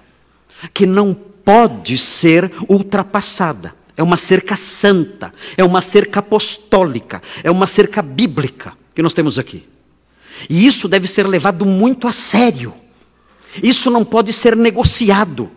[0.74, 3.74] que não pode ser ultrapassada.
[3.96, 9.38] É uma cerca santa, é uma cerca apostólica, é uma cerca bíblica que nós temos
[9.38, 9.68] aqui.
[10.50, 12.74] E isso deve ser levado muito a sério.
[13.62, 15.52] Isso não pode ser negociado.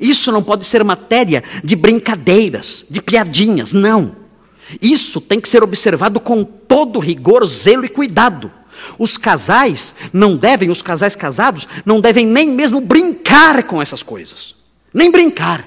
[0.00, 4.16] Isso não pode ser matéria de brincadeiras, de piadinhas, não.
[4.82, 8.50] Isso tem que ser observado com todo rigor, zelo e cuidado.
[8.98, 14.54] Os casais não devem, os casais casados, não devem nem mesmo brincar com essas coisas.
[14.92, 15.64] Nem brincar.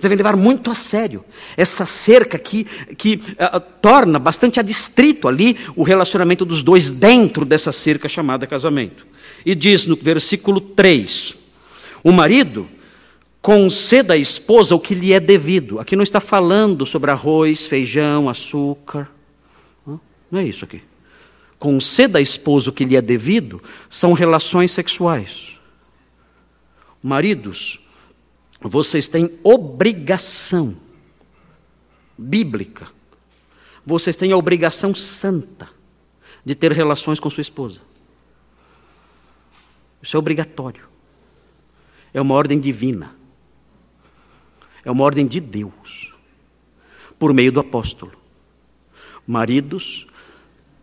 [0.00, 1.24] Devem levar muito a sério
[1.56, 2.64] essa cerca que,
[2.96, 9.06] que uh, torna bastante adstrito ali o relacionamento dos dois dentro dessa cerca chamada casamento.
[9.44, 11.34] E diz no versículo 3:
[12.04, 12.68] o marido
[13.40, 15.78] conceda à esposa o que lhe é devido.
[15.78, 19.08] Aqui não está falando sobre arroz, feijão, açúcar.
[20.30, 20.82] Não é isso aqui.
[21.58, 25.56] Conceda à esposa o que lhe é devido são relações sexuais.
[27.02, 27.78] Maridos,
[28.60, 30.76] vocês têm obrigação
[32.16, 32.88] bíblica,
[33.84, 35.68] vocês têm a obrigação santa
[36.44, 37.80] de ter relações com sua esposa.
[40.02, 40.84] Isso é obrigatório.
[42.14, 43.14] É uma ordem divina.
[44.84, 46.14] É uma ordem de Deus,
[47.18, 48.12] por meio do apóstolo.
[49.26, 50.06] Maridos,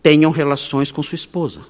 [0.02, 1.62] tenham relações com sua esposa.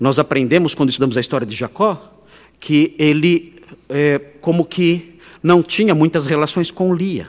[0.00, 2.10] Nós aprendemos, quando estudamos a história de Jacó,
[2.58, 5.11] que ele, é, como que,
[5.42, 7.28] não tinha muitas relações com Lia.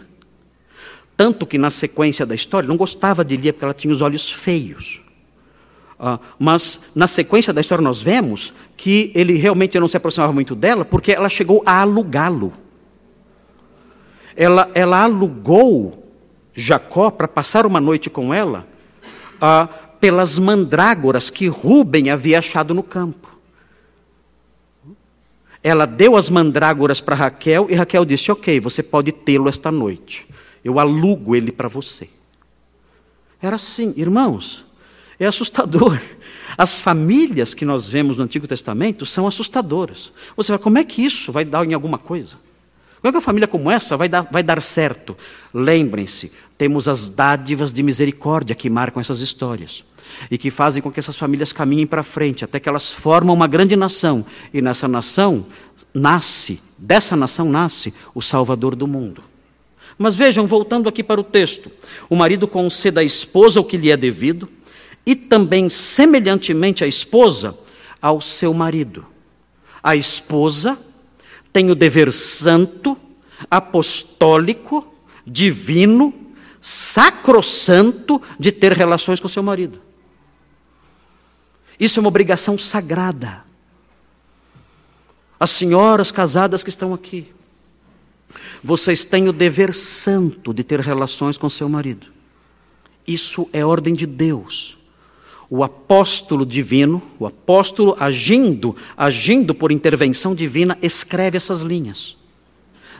[1.15, 4.31] Tanto que, na sequência da história, não gostava de Lia porque ela tinha os olhos
[4.31, 5.01] feios.
[5.99, 10.55] Ah, mas, na sequência da história, nós vemos que ele realmente não se aproximava muito
[10.55, 12.51] dela porque ela chegou a alugá-lo
[14.35, 16.03] ela, ela alugou
[16.55, 18.67] Jacó para passar uma noite com ela
[19.41, 19.67] ah,
[19.99, 23.32] pelas mandrágoras que Rubem havia achado no campo.
[25.63, 30.27] Ela deu as mandrágoras para Raquel e Raquel disse: Ok, você pode tê-lo esta noite.
[30.63, 32.09] Eu alugo ele para você.
[33.41, 34.65] Era assim, irmãos,
[35.19, 35.99] é assustador.
[36.57, 40.11] As famílias que nós vemos no Antigo Testamento são assustadoras.
[40.35, 42.35] Você vai, como é que isso vai dar em alguma coisa?
[43.01, 45.17] Como é que uma família como essa vai dar, vai dar certo?
[45.53, 49.83] Lembrem-se, temos as dádivas de misericórdia que marcam essas histórias
[50.29, 53.47] e que fazem com que essas famílias caminhem para frente, até que elas formam uma
[53.47, 54.25] grande nação.
[54.53, 55.45] E nessa nação
[55.93, 59.23] nasce, dessa nação nasce o Salvador do mundo.
[59.97, 61.71] Mas vejam, voltando aqui para o texto:
[62.09, 64.49] o marido conceda à esposa o que lhe é devido,
[65.05, 67.57] e também, semelhantemente, a esposa
[68.01, 69.05] ao seu marido.
[69.81, 70.77] A esposa
[71.51, 72.97] tem o dever santo,
[73.51, 74.87] apostólico,
[75.25, 76.13] divino,
[76.61, 79.79] sacrossanto de ter relações com seu marido.
[81.83, 83.43] Isso é uma obrigação sagrada.
[85.39, 87.27] As senhoras casadas que estão aqui,
[88.63, 92.07] vocês têm o dever santo de ter relações com seu marido.
[93.05, 94.77] Isso é ordem de Deus
[95.53, 102.17] o apóstolo divino, o apóstolo agindo, agindo por intervenção divina, escreve essas linhas,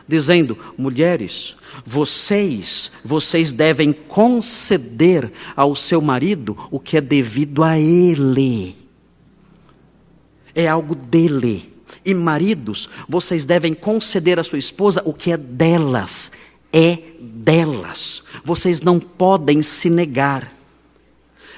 [0.06, 8.76] dizendo: mulheres, vocês, vocês devem conceder ao seu marido o que é devido a ele.
[10.54, 11.72] É algo dele.
[12.04, 16.32] E maridos, vocês devem conceder à sua esposa o que é delas.
[16.72, 18.22] É delas.
[18.44, 20.54] Vocês não podem se negar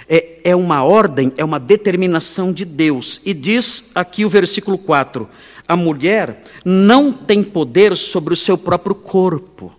[0.08, 3.20] é, é uma ordem, é uma determinação de Deus.
[3.24, 5.28] E diz aqui o versículo 4:
[5.68, 9.74] a mulher não tem poder sobre o seu próprio corpo.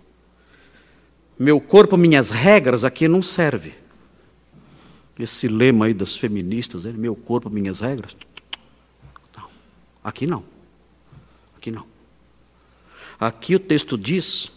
[1.38, 3.74] Meu corpo, minhas regras, aqui não serve.
[5.18, 8.16] Esse lema aí das feministas, meu corpo, minhas regras.
[9.36, 9.48] Não,
[10.04, 10.44] aqui não.
[11.56, 11.84] Aqui não.
[13.18, 14.52] Aqui o texto diz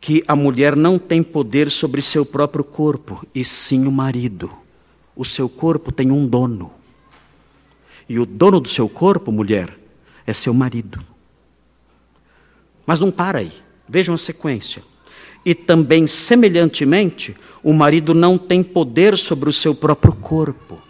[0.00, 4.50] que a mulher não tem poder sobre seu próprio corpo, e sim o marido.
[5.14, 6.72] O seu corpo tem um dono.
[8.08, 9.76] E o dono do seu corpo, mulher,
[10.26, 11.00] é seu marido.
[12.86, 13.52] Mas não para aí.
[13.88, 14.82] Vejam a sequência.
[15.44, 20.80] E também, semelhantemente, o marido não tem poder sobre o seu próprio corpo.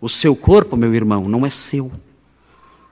[0.00, 1.92] O seu corpo, meu irmão, não é seu.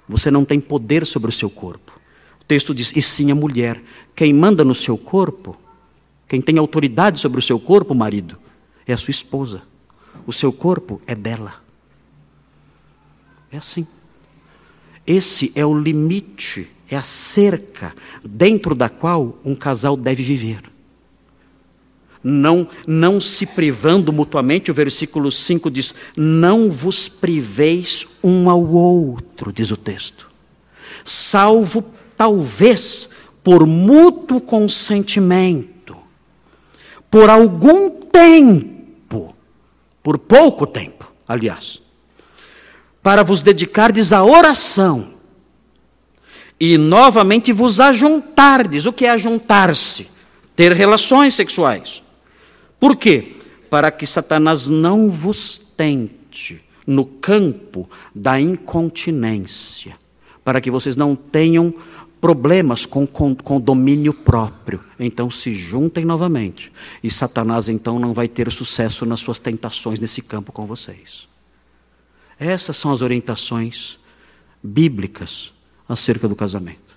[0.09, 1.99] Você não tem poder sobre o seu corpo.
[2.41, 3.83] O texto diz: e sim a mulher.
[4.15, 5.57] Quem manda no seu corpo,
[6.29, 8.39] quem tem autoridade sobre o seu corpo, marido,
[8.87, 9.63] é a sua esposa.
[10.27, 11.63] O seu corpo é dela.
[13.51, 13.87] É assim.
[15.09, 20.61] Esse é o limite, é a cerca dentro da qual um casal deve viver.
[22.23, 29.51] Não, não se privando mutuamente, o versículo 5 diz: Não vos priveis um ao outro,
[29.51, 30.31] diz o texto,
[31.07, 31.83] salvo
[32.15, 35.97] talvez por mútuo consentimento,
[37.11, 39.35] por algum tempo,
[40.03, 41.88] por pouco tempo, aliás
[43.09, 45.15] para vos dedicardes à oração
[46.61, 48.85] e novamente vos ajuntardes.
[48.85, 50.09] O que é ajuntar-se?
[50.55, 52.03] Ter relações sexuais.
[52.79, 53.37] Por quê?
[53.71, 59.97] Para que Satanás não vos tente no campo da incontinência,
[60.45, 61.73] para que vocês não tenham
[62.21, 64.85] problemas com, com, com domínio próprio.
[65.01, 66.71] Então se juntem novamente.
[67.03, 71.27] E Satanás então não vai ter sucesso nas suas tentações nesse campo com vocês.
[72.39, 73.99] Essas são as orientações
[74.63, 75.53] bíblicas
[75.89, 76.97] acerca do casamento.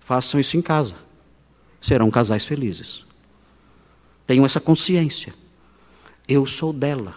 [0.00, 0.94] Façam isso em casa.
[1.80, 3.04] Serão casais felizes.
[4.26, 5.34] Tenham essa consciência.
[6.26, 7.14] Eu sou dela.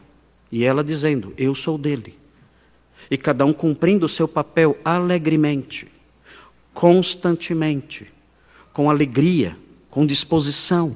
[0.52, 2.18] E ela dizendo: Eu sou dele.
[3.10, 5.88] E cada um cumprindo o seu papel alegremente,
[6.74, 8.12] constantemente,
[8.72, 9.58] com alegria,
[9.90, 10.96] com disposição.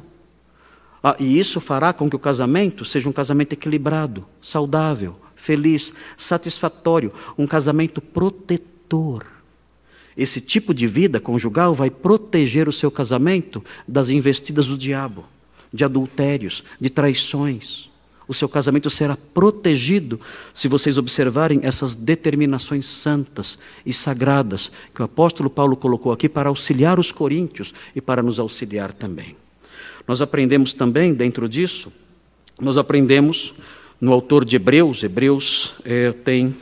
[1.03, 5.15] Ah, e isso fará com que o casamento seja um casamento equilibrado, saudável,
[5.47, 9.25] feliz, satisfatório, um casamento protetor.
[10.17, 15.23] Esse tipo de vida conjugal vai proteger o seu casamento das investidas do diabo,
[15.71, 17.87] de adultérios, de traições.
[18.27, 20.19] O seu casamento será protegido
[20.53, 26.49] se vocês observarem essas determinações santas e sagradas que o apóstolo Paulo colocou aqui para
[26.49, 29.37] auxiliar os coríntios e para nos auxiliar também.
[30.05, 31.93] Nós aprendemos também, dentro disso,
[32.59, 33.53] nós aprendemos
[33.99, 36.55] no autor de Hebreus, Hebreus é, tem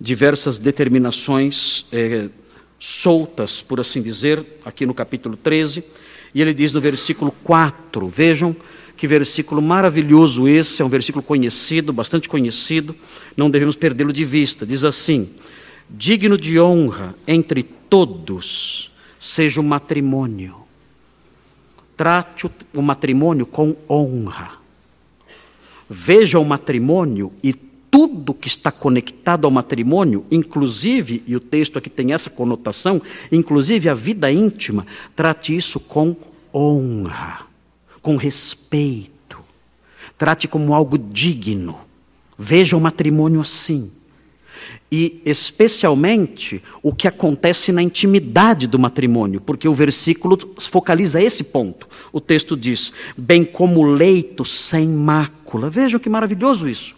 [0.00, 2.28] diversas determinações é,
[2.78, 5.84] soltas, por assim dizer, aqui no capítulo 13,
[6.34, 8.54] e ele diz no versículo 4, vejam
[8.96, 12.94] que versículo maravilhoso esse, é um versículo conhecido, bastante conhecido,
[13.36, 14.66] não devemos perdê-lo de vista.
[14.66, 15.30] Diz assim:
[15.88, 18.90] digno de honra entre todos
[19.20, 20.56] seja o matrimônio.
[21.96, 24.57] Trate o matrimônio com honra.
[25.88, 27.54] Veja o matrimônio e
[27.90, 33.00] tudo que está conectado ao matrimônio, inclusive, e o texto aqui tem essa conotação,
[33.32, 34.86] inclusive a vida íntima,
[35.16, 36.14] trate isso com
[36.54, 37.46] honra,
[38.02, 39.40] com respeito,
[40.16, 41.78] trate como algo digno.
[42.38, 43.90] Veja o matrimônio assim.
[44.90, 51.86] E especialmente o que acontece na intimidade do matrimônio, porque o versículo focaliza esse ponto
[52.12, 55.68] o texto diz: bem como leito sem mácula.
[55.68, 56.96] Vejam que maravilhoso isso.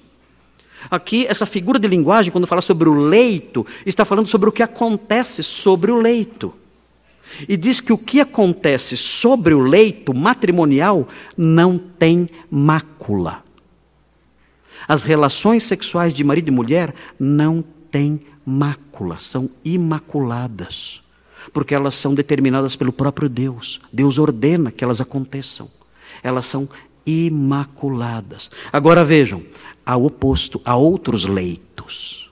[0.91, 4.63] Aqui, essa figura de linguagem, quando fala sobre o leito, está falando sobre o que
[4.63, 6.55] acontece sobre o leito.
[7.49, 11.07] E diz que o que acontece sobre o leito matrimonial
[11.37, 13.45] não tem mácula.
[14.91, 17.63] As relações sexuais de marido e mulher não
[17.93, 21.01] têm mácula, são imaculadas
[21.53, 23.81] porque elas são determinadas pelo próprio Deus.
[23.93, 25.71] Deus ordena que elas aconteçam.
[26.23, 26.69] Elas são
[27.07, 28.51] imaculadas.
[28.73, 29.43] Agora vejam,
[29.85, 32.31] ao oposto, há outros leitos.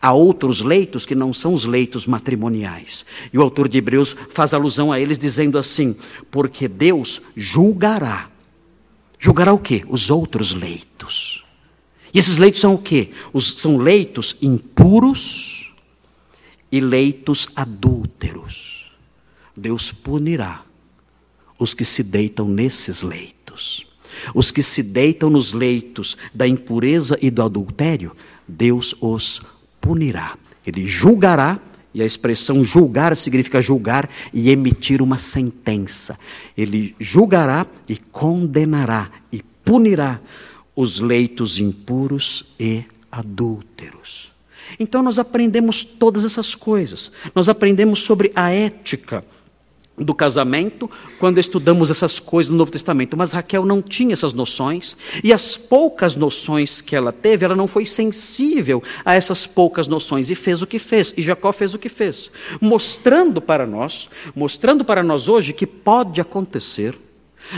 [0.00, 3.04] Há outros leitos que não são os leitos matrimoniais.
[3.32, 5.96] E o autor de Hebreus faz alusão a eles dizendo assim:
[6.30, 8.28] porque Deus julgará.
[9.18, 9.84] Julgará o quê?
[9.88, 11.43] Os outros leitos.
[12.14, 13.10] E esses leitos são o quê?
[13.32, 15.74] Os, são leitos impuros
[16.70, 18.86] e leitos adúlteros.
[19.56, 20.64] Deus punirá
[21.58, 23.84] os que se deitam nesses leitos.
[24.32, 29.40] Os que se deitam nos leitos da impureza e do adultério, Deus os
[29.80, 30.38] punirá.
[30.64, 31.60] Ele julgará,
[31.92, 36.18] e a expressão julgar significa julgar e emitir uma sentença.
[36.56, 40.20] Ele julgará e condenará e punirá
[40.74, 44.32] os leitos impuros e adúlteros.
[44.78, 47.12] Então nós aprendemos todas essas coisas.
[47.34, 49.24] Nós aprendemos sobre a ética
[49.96, 53.16] do casamento quando estudamos essas coisas no Novo Testamento.
[53.16, 57.68] Mas Raquel não tinha essas noções, e as poucas noções que ela teve, ela não
[57.68, 61.78] foi sensível a essas poucas noções e fez o que fez, e Jacó fez o
[61.78, 66.98] que fez, mostrando para nós, mostrando para nós hoje que pode acontecer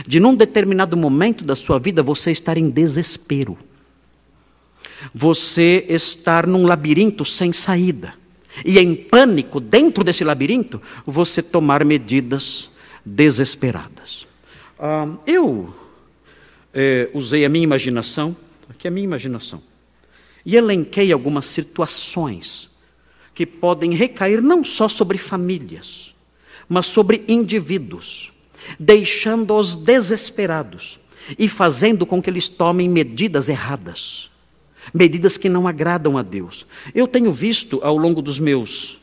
[0.07, 3.57] de num determinado momento da sua vida você estar em desespero.
[5.14, 8.14] Você estar num labirinto sem saída.
[8.64, 12.70] E em pânico, dentro desse labirinto, você tomar medidas
[13.05, 14.26] desesperadas.
[14.78, 15.74] Ah, eu
[16.74, 18.37] eh, usei a minha imaginação,
[18.68, 19.62] aqui é a minha imaginação,
[20.45, 22.68] e elenquei algumas situações
[23.34, 26.14] que podem recair não só sobre famílias,
[26.68, 28.32] mas sobre indivíduos,
[28.78, 30.98] deixando-os desesperados
[31.38, 34.30] e fazendo com que eles tomem medidas erradas,
[34.94, 36.66] medidas que não agradam a Deus.
[36.94, 38.98] Eu tenho visto ao longo dos meus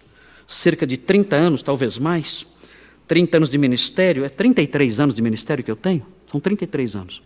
[0.47, 2.45] cerca de 30 anos, talvez mais,
[3.07, 7.21] 30 anos de ministério, é 33 anos de ministério que eu tenho, são 33 anos.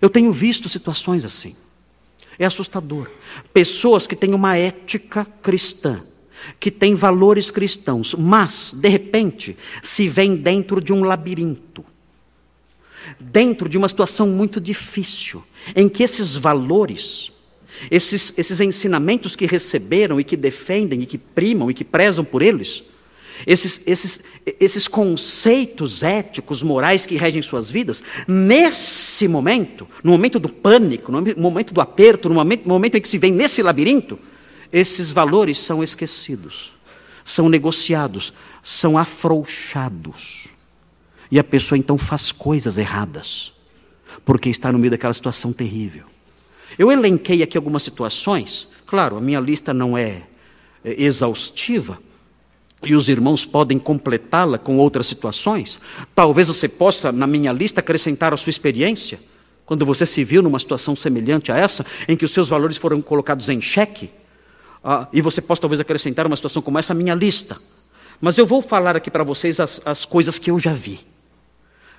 [0.00, 1.54] Eu tenho visto situações assim.
[2.38, 3.08] É assustador.
[3.52, 6.02] Pessoas que têm uma ética cristã,
[6.58, 11.84] que têm valores cristãos, mas, de repente, se veem dentro de um labirinto,
[13.18, 15.42] dentro de uma situação muito difícil,
[15.74, 17.32] em que esses valores,
[17.90, 22.42] esses, esses ensinamentos que receberam e que defendem e que primam e que prezam por
[22.42, 22.84] eles,
[23.46, 24.24] esses, esses,
[24.60, 31.22] esses conceitos éticos, morais que regem suas vidas, nesse momento, no momento do pânico, no
[31.36, 34.18] momento do aperto, no momento, no momento em que se vem nesse labirinto,
[34.72, 36.72] esses valores são esquecidos,
[37.24, 40.48] são negociados, são afrouxados.
[41.30, 43.52] E a pessoa então faz coisas erradas,
[44.24, 46.04] porque está no meio daquela situação terrível.
[46.78, 50.22] Eu elenquei aqui algumas situações, claro, a minha lista não é,
[50.84, 51.98] é exaustiva,
[52.82, 55.78] e os irmãos podem completá-la com outras situações.
[56.14, 59.20] Talvez você possa, na minha lista, acrescentar a sua experiência,
[59.64, 63.00] quando você se viu numa situação semelhante a essa, em que os seus valores foram
[63.00, 64.10] colocados em xeque,
[64.84, 67.56] ah, e você possa talvez acrescentar uma situação como essa à minha lista.
[68.20, 71.00] Mas eu vou falar aqui para vocês as, as coisas que eu já vi.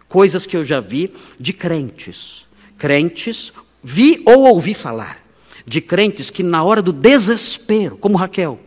[0.07, 2.45] Coisas que eu já vi de crentes.
[2.77, 3.51] Crentes,
[3.84, 5.19] vi ou ouvi falar,
[5.65, 8.59] de crentes que na hora do desespero, como Raquel,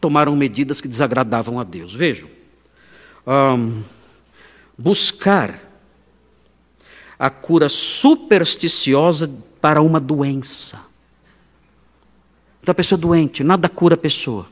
[0.00, 1.94] tomaram medidas que desagradavam a Deus.
[1.94, 2.28] Vejam,
[3.26, 3.82] um,
[4.76, 5.60] buscar
[7.18, 10.78] a cura supersticiosa para uma doença.
[12.64, 14.48] Então a pessoa é doente, nada cura a pessoa.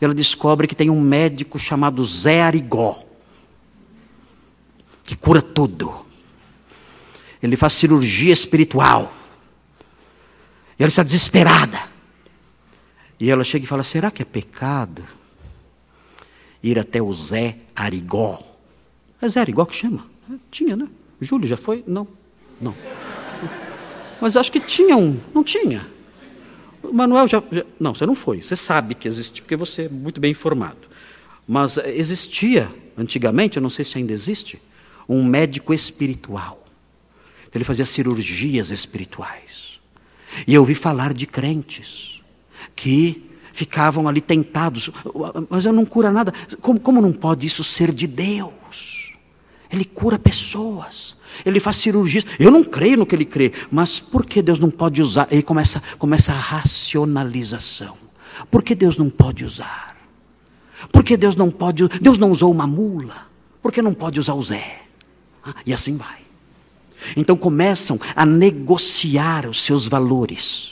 [0.00, 2.96] E ela descobre que tem um médico chamado Zé Arigó,
[5.02, 6.06] que cura tudo.
[7.42, 9.12] Ele faz cirurgia espiritual.
[10.78, 11.80] E ela está desesperada.
[13.18, 15.02] E ela chega e fala: será que é pecado
[16.62, 18.40] ir até o Zé Arigó?
[19.20, 20.06] É Zé Arigó que chama?
[20.32, 20.86] É, tinha, né?
[21.20, 21.82] Júlio já foi?
[21.84, 22.06] Não,
[22.60, 22.76] não.
[24.20, 25.84] Mas acho que tinha um, não tinha.
[26.82, 28.42] O Manuel já, já, Não, você não foi.
[28.42, 30.88] Você sabe que existe, porque você é muito bem informado.
[31.46, 34.60] Mas eh, existia, antigamente, eu não sei se ainda existe,
[35.08, 36.64] um médico espiritual.
[37.42, 39.80] Então, ele fazia cirurgias espirituais.
[40.46, 42.20] E eu ouvi falar de crentes
[42.76, 44.90] que ficavam ali tentados.
[45.48, 46.32] Mas eu não cura nada.
[46.60, 49.12] Como, como não pode isso ser de Deus?
[49.70, 51.16] Ele cura pessoas.
[51.44, 52.24] Ele faz cirurgias.
[52.38, 53.52] Eu não creio no que ele crê.
[53.70, 55.28] Mas por que Deus não pode usar?
[55.30, 57.96] Aí começa, começa a racionalização.
[58.50, 59.96] Por que Deus não pode usar?
[60.92, 61.86] Por que Deus não pode.
[62.00, 63.28] Deus não usou uma mula.
[63.62, 64.82] Por que não pode usar o Zé?
[65.44, 66.20] Ah, e assim vai.
[67.16, 70.70] Então começam a negociar os seus valores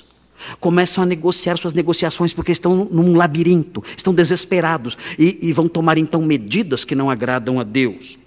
[0.61, 5.99] começam a negociar suas negociações porque estão num labirinto, estão desesperados e, e vão tomar
[5.99, 8.19] então medidas que não agradam a Deus.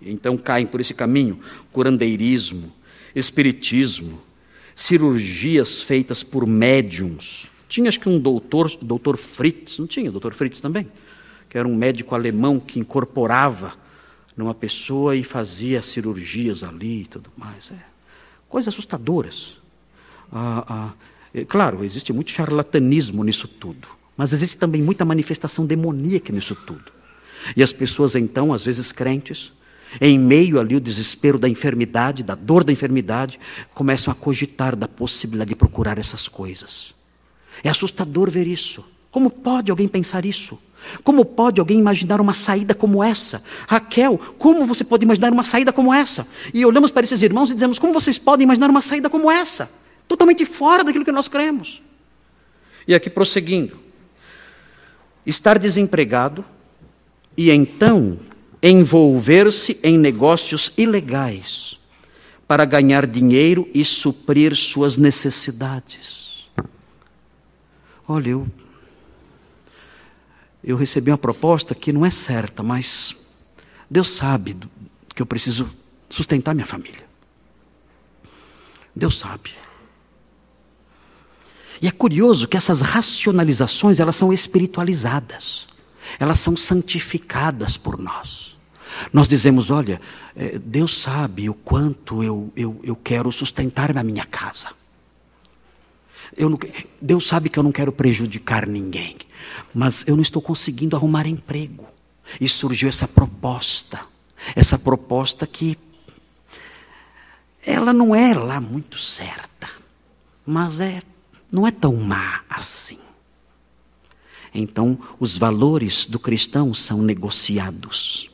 [0.00, 1.40] Então caem por esse caminho
[1.72, 2.72] curandeirismo,
[3.14, 4.20] espiritismo,
[4.74, 7.48] cirurgias feitas por médiums.
[7.68, 10.86] Tinha acho que um doutor, doutor Fritz, não tinha doutor Fritz também?
[11.50, 13.74] Que era um médico alemão que incorporava
[14.36, 17.70] numa pessoa e fazia cirurgias ali e tudo mais.
[17.72, 17.78] É.
[18.48, 19.56] Coisas assustadoras.
[20.32, 20.92] Ah, ah,
[21.34, 26.92] é, claro, existe muito charlatanismo nisso tudo, mas existe também muita manifestação demoníaca nisso tudo.
[27.56, 29.52] E as pessoas, então, às vezes crentes,
[30.00, 33.38] em meio ali o desespero da enfermidade, da dor da enfermidade,
[33.74, 36.94] começam a cogitar da possibilidade de procurar essas coisas.
[37.62, 38.84] É assustador ver isso.
[39.10, 40.60] Como pode alguém pensar isso?
[41.02, 43.42] Como pode alguém imaginar uma saída como essa?
[43.66, 46.26] Raquel, como você pode imaginar uma saída como essa?
[46.54, 49.68] E olhamos para esses irmãos e dizemos: como vocês podem imaginar uma saída como essa?
[50.08, 51.82] totalmente fora daquilo que nós cremos.
[52.86, 53.78] E aqui prosseguindo:
[55.24, 56.44] estar desempregado
[57.36, 58.18] e então
[58.62, 61.78] envolver-se em negócios ilegais
[62.46, 66.48] para ganhar dinheiro e suprir suas necessidades.
[68.06, 68.48] Olha, eu,
[70.64, 73.26] eu recebi uma proposta que não é certa, mas
[73.90, 74.56] Deus sabe
[75.14, 75.70] que eu preciso
[76.08, 77.06] sustentar minha família.
[78.96, 79.50] Deus sabe.
[81.80, 85.66] E é curioso que essas racionalizações, elas são espiritualizadas.
[86.18, 88.47] Elas são santificadas por nós.
[89.12, 90.00] Nós dizemos, olha,
[90.36, 94.68] é, Deus sabe o quanto eu, eu, eu quero sustentar na minha casa.
[96.36, 96.58] Não,
[97.00, 99.16] Deus sabe que eu não quero prejudicar ninguém,
[99.74, 101.86] mas eu não estou conseguindo arrumar emprego.
[102.40, 104.00] E surgiu essa proposta,
[104.54, 105.78] essa proposta que
[107.64, 109.68] ela não é lá muito certa,
[110.46, 111.02] mas é
[111.50, 112.98] não é tão má assim.
[114.54, 118.30] Então, os valores do cristão são negociados,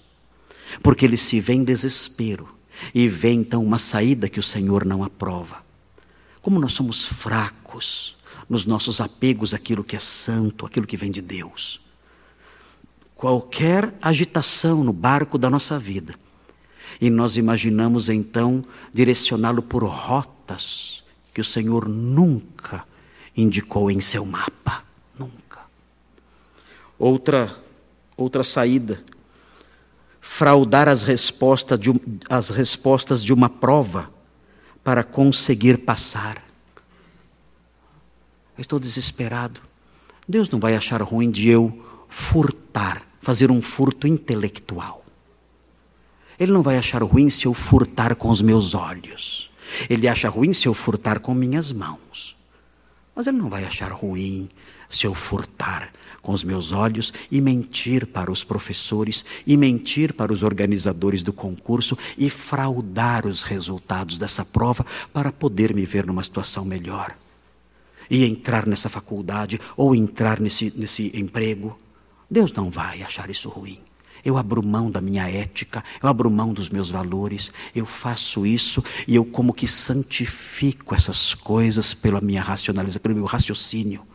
[0.83, 2.49] porque ele se vê em desespero
[2.95, 5.65] e vê então uma saída que o Senhor não aprova.
[6.41, 8.17] Como nós somos fracos
[8.49, 11.81] nos nossos apegos àquilo que é santo, aquilo que vem de Deus.
[13.15, 16.15] Qualquer agitação no barco da nossa vida,
[17.01, 21.03] e nós imaginamos então direcioná-lo por rotas
[21.33, 22.85] que o Senhor nunca
[23.37, 24.85] indicou em seu mapa.
[25.19, 25.61] Nunca.
[26.99, 27.57] Outra,
[28.17, 29.03] outra saída.
[30.27, 31.91] Fraudar as respostas, de,
[32.31, 34.11] as respostas de uma prova
[34.83, 36.43] para conseguir passar.
[38.57, 39.61] Eu estou desesperado.
[40.27, 45.05] Deus não vai achar ruim de eu furtar, fazer um furto intelectual.
[46.41, 49.51] Ele não vai achar ruim se eu furtar com os meus olhos.
[49.91, 52.35] Ele acha ruim se eu furtar com minhas mãos.
[53.15, 54.49] Mas ele não vai achar ruim
[54.89, 55.93] se eu furtar
[56.25, 61.33] com os meus olhos e mentir para os professores e mentir para os organizadores do
[61.33, 67.15] concurso e fraudar os resultados dessa prova para poder me ver numa situação melhor.
[68.11, 71.79] E entrar nessa faculdade ou entrar nesse, nesse emprego.
[72.31, 73.79] Deus não vai achar isso ruim.
[74.25, 78.83] Eu abro mão da minha ética, eu abro mão dos meus valores, eu faço isso
[79.07, 84.07] e eu como que santifico essas coisas pela minha racionalização, pelo meu raciocínio.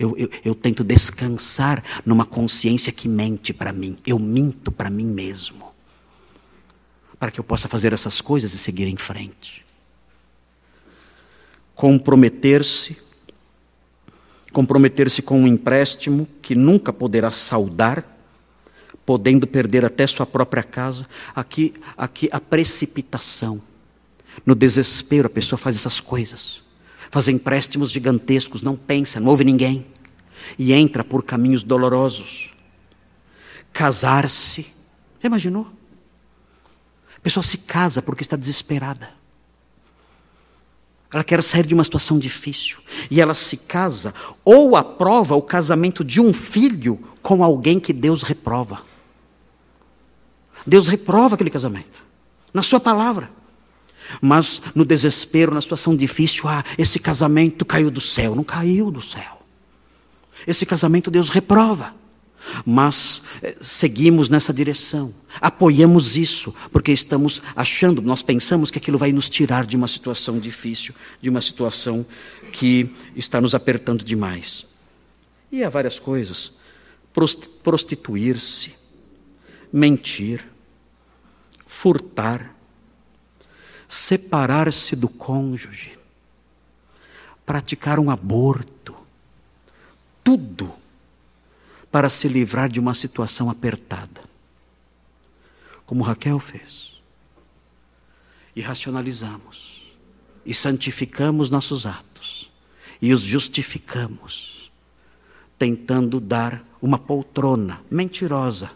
[0.00, 3.98] Eu, eu, eu tento descansar numa consciência que mente para mim.
[4.06, 5.74] Eu minto para mim mesmo.
[7.18, 9.62] Para que eu possa fazer essas coisas e seguir em frente.
[11.74, 12.96] Comprometer-se,
[14.50, 18.02] comprometer-se com um empréstimo que nunca poderá saldar
[19.04, 21.06] podendo perder até sua própria casa.
[21.36, 23.60] Aqui, aqui a precipitação.
[24.46, 26.62] No desespero, a pessoa faz essas coisas.
[27.10, 29.86] Faz empréstimos gigantescos, não pensa, não ouve ninguém.
[30.58, 32.50] E entra por caminhos dolorosos.
[33.72, 34.62] Casar-se.
[35.20, 35.66] Já imaginou?
[37.16, 39.10] A pessoa se casa porque está desesperada.
[41.12, 42.78] Ela quer sair de uma situação difícil.
[43.10, 48.22] E ela se casa, ou aprova o casamento de um filho com alguém que Deus
[48.22, 48.82] reprova.
[50.64, 52.06] Deus reprova aquele casamento,
[52.54, 53.30] na Sua palavra.
[54.20, 58.34] Mas no desespero, na situação difícil, ah, esse casamento caiu do céu.
[58.34, 59.42] Não caiu do céu.
[60.46, 61.94] Esse casamento Deus reprova.
[62.64, 69.12] Mas eh, seguimos nessa direção, apoiamos isso, porque estamos achando, nós pensamos que aquilo vai
[69.12, 72.04] nos tirar de uma situação difícil, de uma situação
[72.50, 74.66] que está nos apertando demais.
[75.52, 76.52] E há várias coisas:
[77.62, 78.72] prostituir-se,
[79.72, 80.44] mentir,
[81.66, 82.56] furtar,
[83.90, 85.98] separar-se do cônjuge,
[87.44, 88.94] praticar um aborto,
[90.22, 90.72] tudo
[91.90, 94.22] para se livrar de uma situação apertada,
[95.84, 96.88] como Raquel fez.
[98.54, 99.82] E racionalizamos,
[100.46, 102.48] e santificamos nossos atos,
[103.02, 104.70] e os justificamos,
[105.58, 108.70] tentando dar uma poltrona mentirosa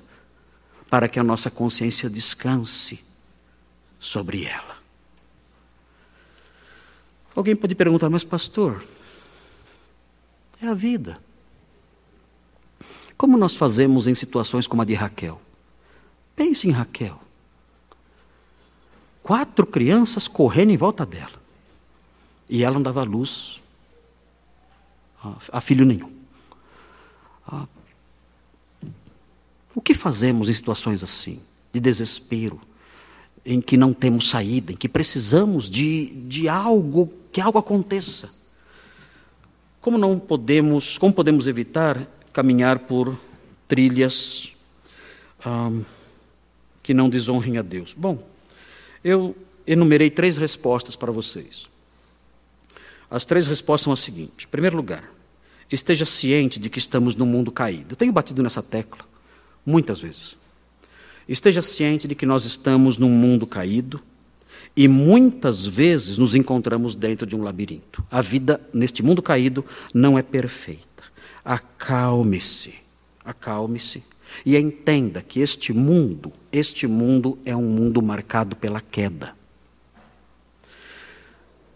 [0.91, 2.99] para que a nossa consciência descanse
[4.01, 4.84] sobre ela.
[7.35, 8.85] Alguém pode perguntar, mas pastor,
[10.63, 11.19] é a vida.
[13.17, 15.41] Como nós fazemos em situações como a de Raquel?
[16.37, 17.21] Pense em Raquel.
[19.23, 21.43] Quatro crianças correndo em volta dela.
[22.49, 23.61] E ela não dava luz
[25.51, 26.13] a, filho nenhum.
[29.75, 31.41] O que fazemos em situações assim,
[31.73, 32.61] de desespero,
[33.45, 38.31] em que não temos saída, em que precisamos de, de algo, que algo aconteça?
[39.81, 43.19] Como não podemos, como podemos evitar caminhar por
[43.67, 44.53] trilhas
[46.81, 47.93] que não desonrem a Deus?
[47.93, 48.25] Bom,
[49.03, 51.67] eu enumerei três respostas para vocês.
[53.11, 55.11] As três respostas são as seguintes: em primeiro lugar,
[55.69, 57.95] esteja ciente de que estamos num mundo caído.
[57.95, 59.05] Eu tenho batido nessa tecla
[59.67, 60.37] muitas vezes.
[61.29, 64.01] esteja ciente de que nós estamos num mundo caído
[64.77, 68.05] e muitas vezes nos encontramos dentro de um labirinto.
[68.11, 71.05] A vida neste mundo caído não é perfeita.
[71.45, 72.75] Acalme-se,
[73.25, 74.03] acalme-se
[74.45, 79.37] e entenda que este mundo, este mundo é um mundo marcado pela queda.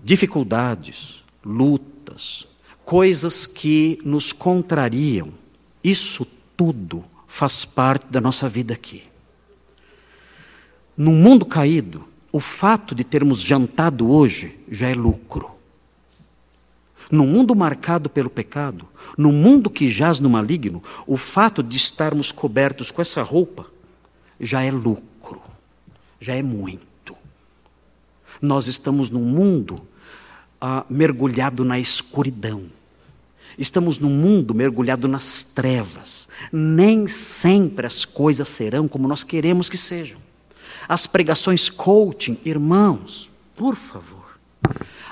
[0.02, 2.46] Dificuldades, lutas,
[2.84, 5.32] coisas que nos contrariam,
[5.84, 6.26] isso
[6.56, 9.04] tudo faz parte da nossa vida aqui.
[10.96, 15.50] No mundo caído, o fato de termos jantado hoje já é lucro.
[17.10, 22.30] No mundo marcado pelo pecado, no mundo que jaz no maligno, o fato de estarmos
[22.30, 23.66] cobertos com essa roupa
[24.38, 25.42] já é lucro,
[26.20, 27.16] já é muito.
[28.42, 29.80] Nós estamos num mundo
[30.60, 32.66] ah, mergulhado na escuridão.
[33.56, 36.28] Estamos num mundo mergulhado nas trevas.
[36.52, 40.27] Nem sempre as coisas serão como nós queremos que sejam.
[40.88, 44.18] As pregações coaching, irmãos, por favor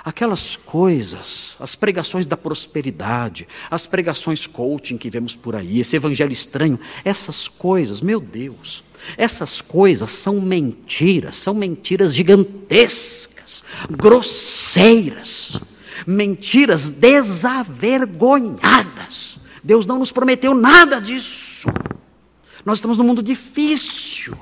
[0.06, 6.32] aquelas coisas, as pregações da prosperidade, as pregações coaching que vemos por aí, esse evangelho
[6.32, 8.84] estranho, essas coisas, meu Deus,
[9.16, 15.58] essas coisas são mentiras, são mentiras gigantescas, grosseiras,
[16.06, 19.38] mentiras desavergonhadas.
[19.60, 21.66] Deus não nos prometeu nada disso.
[22.64, 24.38] Nós estamos num mundo difícil.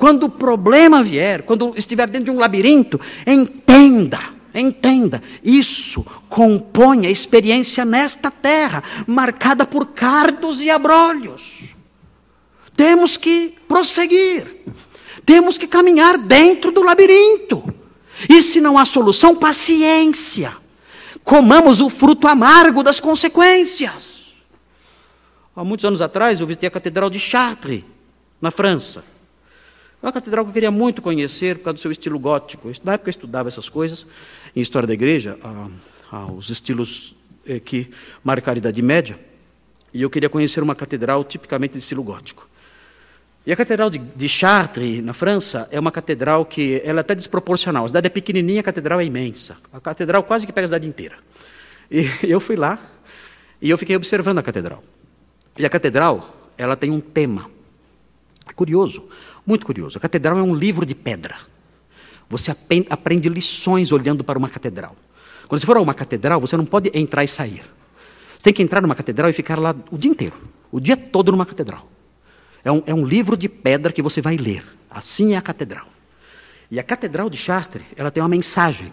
[0.00, 7.10] Quando o problema vier, quando estiver dentro de um labirinto, entenda Entenda, isso compõe a
[7.10, 11.60] experiência nesta terra, marcada por cardos e abrolhos.
[12.74, 14.64] Temos que prosseguir,
[15.24, 17.62] temos que caminhar dentro do labirinto.
[18.28, 20.52] E se não há solução, paciência.
[21.22, 24.32] Comamos o fruto amargo das consequências.
[25.54, 27.84] Há muitos anos atrás, eu visitei a Catedral de Chartres,
[28.40, 29.04] na França.
[30.02, 32.70] É uma catedral que eu queria muito conhecer por causa do seu estilo gótico.
[32.82, 34.06] Na época eu estudava essas coisas
[34.56, 35.38] em História da Igreja,
[36.34, 37.14] os estilos
[37.46, 37.90] eh, que
[38.24, 39.18] marcaram a Idade Média,
[39.92, 42.48] e eu queria conhecer uma catedral tipicamente de estilo gótico.
[43.46, 47.14] E a Catedral de, de, Chartres, na França, é uma catedral que ela é até
[47.14, 47.84] desproporcional.
[47.84, 49.56] A cidade é pequenininha, a catedral é imensa.
[49.72, 51.16] A catedral quase que pega a cidade inteira.
[51.90, 52.78] E eu fui lá
[53.60, 54.84] e eu fiquei observando a catedral.
[55.58, 57.50] E a catedral, ela tem um tema.
[58.46, 59.08] É curioso.
[59.50, 59.98] Muito curioso.
[59.98, 61.36] A catedral é um livro de pedra.
[62.28, 62.54] Você
[62.88, 64.94] aprende lições olhando para uma catedral.
[65.48, 67.64] Quando você for a uma catedral, você não pode entrar e sair.
[68.38, 70.36] Você tem que entrar numa catedral e ficar lá o dia inteiro,
[70.70, 71.90] o dia todo numa catedral.
[72.62, 74.64] É um, é um livro de pedra que você vai ler.
[74.88, 75.88] Assim é a catedral.
[76.70, 78.92] E a catedral de Chartres, ela tem uma mensagem.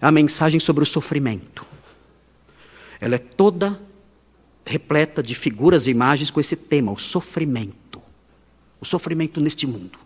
[0.00, 1.66] É uma mensagem sobre o sofrimento.
[3.00, 3.76] Ela é toda
[4.64, 7.83] repleta de figuras e imagens com esse tema, o sofrimento
[8.84, 9.98] o sofrimento neste mundo.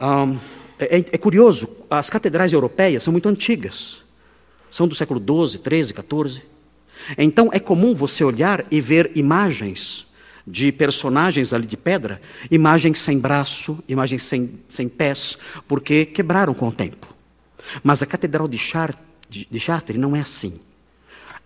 [0.00, 0.38] Um,
[0.78, 4.02] é, é, curioso, as catedrais europeias são muito antigas.
[4.70, 6.42] São do século XII, XIII, XIV.
[7.18, 10.06] Então é comum você olhar e ver imagens
[10.46, 12.20] de personagens ali de pedra,
[12.50, 17.06] imagens sem braço, imagens sem, sem pés, porque quebraram com o tempo.
[17.82, 20.60] Mas a Catedral de Chartres, de Chartres não é assim.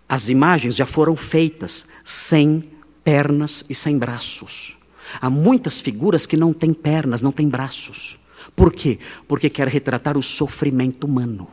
[0.09, 2.64] As imagens já foram feitas sem
[3.05, 4.77] pernas e sem braços.
[5.20, 8.18] Há muitas figuras que não têm pernas, não têm braços.
[8.54, 8.98] Por quê?
[9.26, 11.48] Porque quer retratar o sofrimento humano.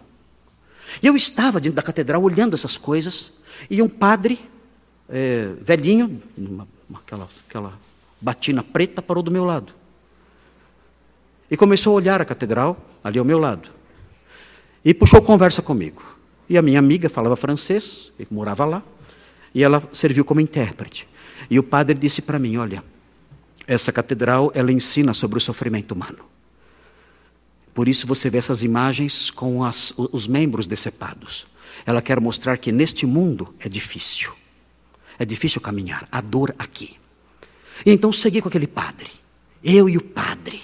[1.02, 3.32] E eu estava dentro da catedral olhando essas coisas,
[3.70, 4.40] e um padre,
[5.10, 7.74] é, velhinho, uma, aquela, aquela
[8.20, 9.74] batina preta, parou do meu lado.
[11.50, 13.70] E começou a olhar a catedral, ali ao meu lado.
[14.84, 16.04] E puxou conversa comigo.
[16.50, 18.84] E a minha amiga falava francês, e morava lá,
[19.54, 21.08] e ela serviu como intérprete.
[21.50, 22.84] E o padre disse para mim: Olha,
[23.68, 26.20] essa catedral, ela ensina sobre o sofrimento humano.
[27.74, 31.46] Por isso você vê essas imagens com as, os membros decepados.
[31.86, 34.32] Ela quer mostrar que neste mundo é difícil.
[35.20, 36.96] É difícil caminhar, a dor aqui.
[37.86, 39.10] E então segui com aquele padre.
[39.64, 40.62] Eu e o padre.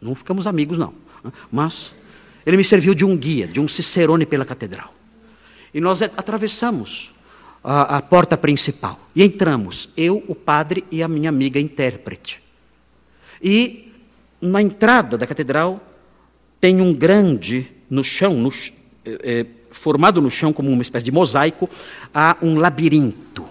[0.00, 0.94] Não ficamos amigos, não.
[1.50, 1.92] Mas
[2.46, 4.94] ele me serviu de um guia, de um cicerone pela catedral.
[5.74, 7.12] E nós atravessamos
[7.62, 8.98] a, a porta principal.
[9.14, 12.42] E entramos, eu, o padre e a minha amiga intérprete.
[13.42, 13.92] E
[14.40, 15.80] na entrada da catedral
[16.60, 18.52] tem um grande, no chão, no,
[19.04, 21.68] é, formado no chão como uma espécie de mosaico,
[22.12, 23.44] há um labirinto.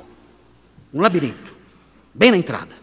[0.93, 1.55] Um labirinto,
[2.13, 2.75] bem na entrada.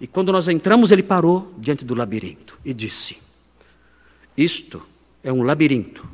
[0.00, 3.18] E quando nós entramos, ele parou diante do labirinto e disse:
[4.36, 4.82] Isto
[5.22, 6.06] é um labirinto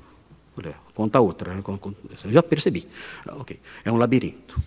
[1.00, 1.54] Conta outra.
[1.54, 1.62] Né?
[2.24, 2.86] Eu já percebi.
[3.26, 3.58] Ah, okay.
[3.82, 4.60] É um labirinto.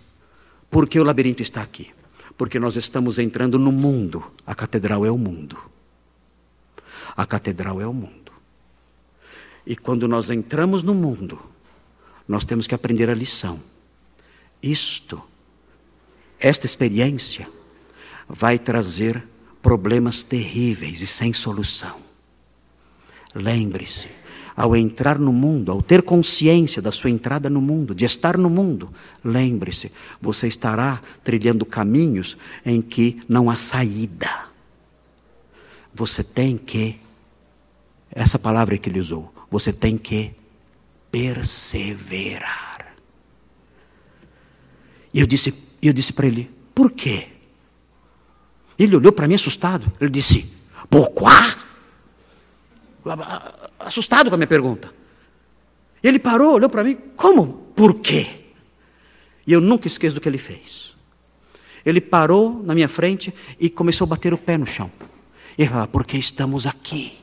[0.68, 1.92] Por que o labirinto está aqui?
[2.36, 4.32] Porque nós estamos entrando no mundo.
[4.44, 5.56] A catedral é o mundo.
[7.16, 8.32] A catedral é o mundo.
[9.64, 11.38] E quando nós entramos no mundo,
[12.26, 13.62] nós temos que aprender a lição.
[14.60, 15.22] Isto,
[16.40, 17.48] esta experiência,
[18.28, 19.22] vai trazer
[19.62, 22.00] problemas terríveis e sem solução.
[23.32, 24.08] Lembre-se,
[24.56, 28.48] ao entrar no mundo, ao ter consciência da sua entrada no mundo, de estar no
[28.48, 28.92] mundo,
[29.24, 29.90] lembre-se,
[30.20, 34.30] você estará trilhando caminhos em que não há saída.
[35.92, 37.00] Você tem que,
[38.10, 40.32] essa palavra que ele usou, você tem que
[41.10, 42.94] perseverar.
[45.12, 47.28] E eu disse, eu disse para ele, por quê?
[48.76, 49.92] Ele olhou para mim assustado.
[50.00, 50.52] Ele disse,
[50.90, 51.30] pourquoi?
[53.84, 54.92] Assustado com a minha pergunta.
[56.02, 57.72] Ele parou, olhou para mim, como?
[57.74, 58.26] Por quê?
[59.46, 60.94] E eu nunca esqueço do que ele fez.
[61.84, 64.90] Ele parou na minha frente e começou a bater o pé no chão.
[65.56, 67.18] Ele falava, porque estamos aqui.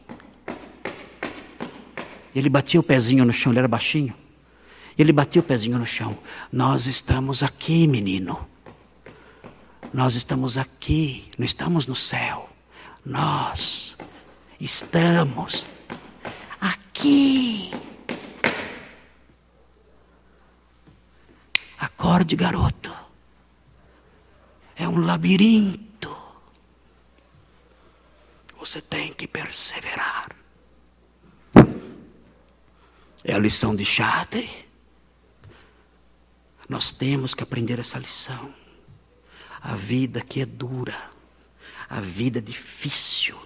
[2.33, 4.13] Ele batia o pezinho no chão, ele era baixinho.
[4.97, 6.17] Ele batia o pezinho no chão.
[6.51, 8.47] Nós estamos aqui, menino.
[9.93, 12.49] Nós estamos aqui, não estamos no céu.
[13.05, 13.95] Nós
[14.59, 15.65] estamos
[16.61, 17.71] aqui.
[21.79, 22.95] Acorde, garoto.
[24.75, 26.15] É um labirinto.
[28.59, 30.29] Você tem que perseverar.
[33.23, 34.69] É a lição de Chartre.
[36.69, 38.53] Nós temos que aprender essa lição.
[39.59, 41.11] A vida que é dura,
[41.89, 43.37] a vida difícil,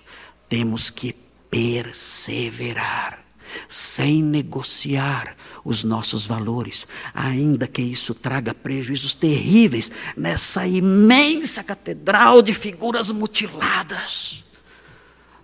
[0.48, 1.25] temos que
[1.56, 3.24] perseverar,
[3.70, 12.54] sem negociar os nossos valores, ainda que isso traga prejuízos terríveis nessa imensa catedral de
[12.54, 14.44] figuras mutiladas.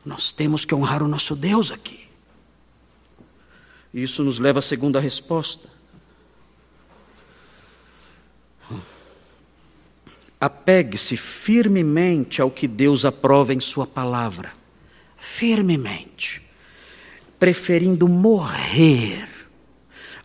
[0.05, 2.01] Nós temos que honrar o nosso Deus aqui.
[3.93, 5.69] Isso nos leva à segunda resposta.
[10.37, 14.59] Apegue-se firmemente ao que Deus aprova em Sua palavra
[15.21, 16.41] firmemente,
[17.39, 19.29] preferindo morrer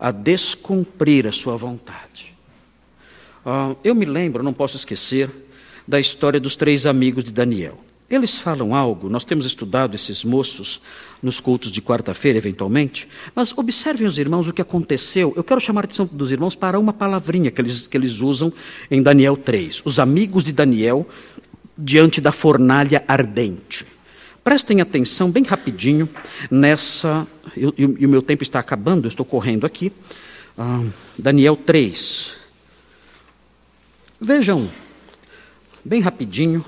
[0.00, 2.34] a descumprir a sua vontade.
[3.44, 5.30] Uh, eu me lembro, não posso esquecer,
[5.86, 7.78] da história dos três amigos de Daniel.
[8.08, 10.80] Eles falam algo, nós temos estudado esses moços
[11.22, 15.32] nos cultos de quarta-feira, eventualmente, mas observem os irmãos o que aconteceu.
[15.36, 18.52] Eu quero chamar a atenção dos irmãos para uma palavrinha que eles, que eles usam
[18.90, 19.82] em Daniel 3.
[19.84, 21.06] Os amigos de Daniel
[21.76, 23.95] diante da fornalha ardente.
[24.46, 26.08] Prestem atenção bem rapidinho
[26.48, 27.26] nessa.
[27.56, 29.90] E o meu tempo está acabando, eu estou correndo aqui.
[30.56, 30.84] Ah,
[31.18, 32.32] Daniel 3.
[34.20, 34.70] Vejam,
[35.84, 36.64] bem rapidinho,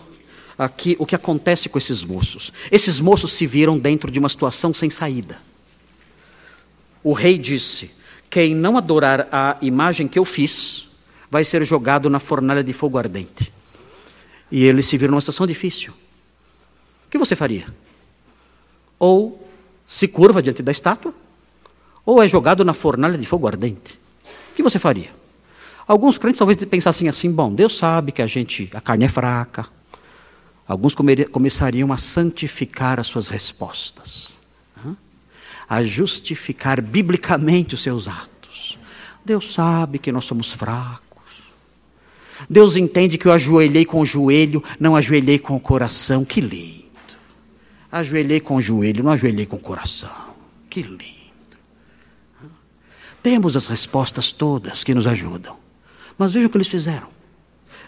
[0.58, 2.52] aqui o que acontece com esses moços.
[2.72, 5.38] Esses moços se viram dentro de uma situação sem saída.
[7.04, 7.92] O rei disse:
[8.28, 10.88] Quem não adorar a imagem que eu fiz,
[11.30, 13.52] vai ser jogado na fornalha de fogo ardente.
[14.50, 15.94] E eles se viram numa situação difícil.
[17.08, 17.66] O que você faria?
[18.98, 19.48] Ou
[19.86, 21.14] se curva diante da estátua,
[22.04, 23.98] ou é jogado na fornalha de fogo ardente.
[24.52, 25.10] O que você faria?
[25.86, 29.66] Alguns crentes talvez pensassem assim: bom, Deus sabe que a gente, a carne é fraca.
[30.66, 34.28] Alguns começariam a santificar as suas respostas,
[35.66, 38.78] a justificar biblicamente os seus atos.
[39.24, 41.08] Deus sabe que nós somos fracos.
[42.50, 46.22] Deus entende que eu ajoelhei com o joelho, não ajoelhei com o coração.
[46.22, 46.77] Que lindo.
[47.90, 50.10] Ajoelhei com o joelho, não ajoelhei com o coração.
[50.68, 51.08] Que lindo.
[53.22, 55.56] Temos as respostas todas que nos ajudam.
[56.16, 57.08] Mas vejam o que eles fizeram.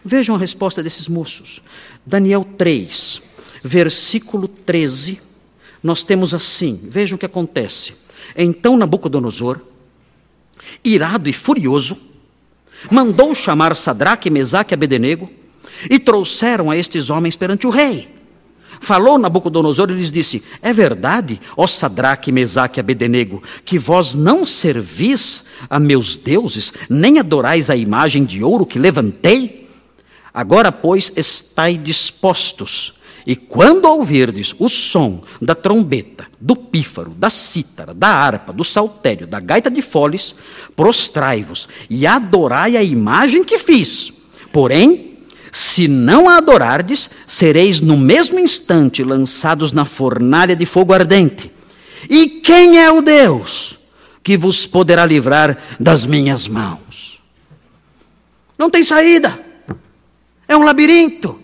[0.04, 1.60] Vejam a resposta desses moços.
[2.04, 3.22] Daniel 3,
[3.62, 5.20] versículo 13.
[5.82, 7.94] Nós temos assim: vejam o que acontece.
[8.36, 9.60] Então Nabucodonosor,
[10.82, 11.96] irado e furioso,
[12.90, 15.30] mandou chamar Sadraque, Mesaque e Abednego
[15.90, 18.19] e trouxeram a estes homens perante o rei.
[18.80, 24.46] Falou Nabucodonosor e lhes disse: É verdade, ó Sadraque, Mesaque e Abednego, que vós não
[24.46, 29.68] servis a meus deuses, nem adorais a imagem de ouro que levantei?
[30.32, 32.94] Agora, pois, estai dispostos,
[33.26, 39.26] e quando ouvirdes o som da trombeta, do pífaro, da cítara, da harpa, do saltério,
[39.26, 40.34] da gaita de foles,
[40.74, 44.12] prostrai-vos e adorai a imagem que fiz.
[44.50, 45.09] Porém,
[45.52, 51.50] se não a adorardes, sereis no mesmo instante lançados na fornalha de fogo ardente.
[52.08, 53.78] E quem é o Deus
[54.22, 57.20] que vos poderá livrar das minhas mãos?
[58.56, 59.38] Não tem saída.
[60.46, 61.40] É um labirinto.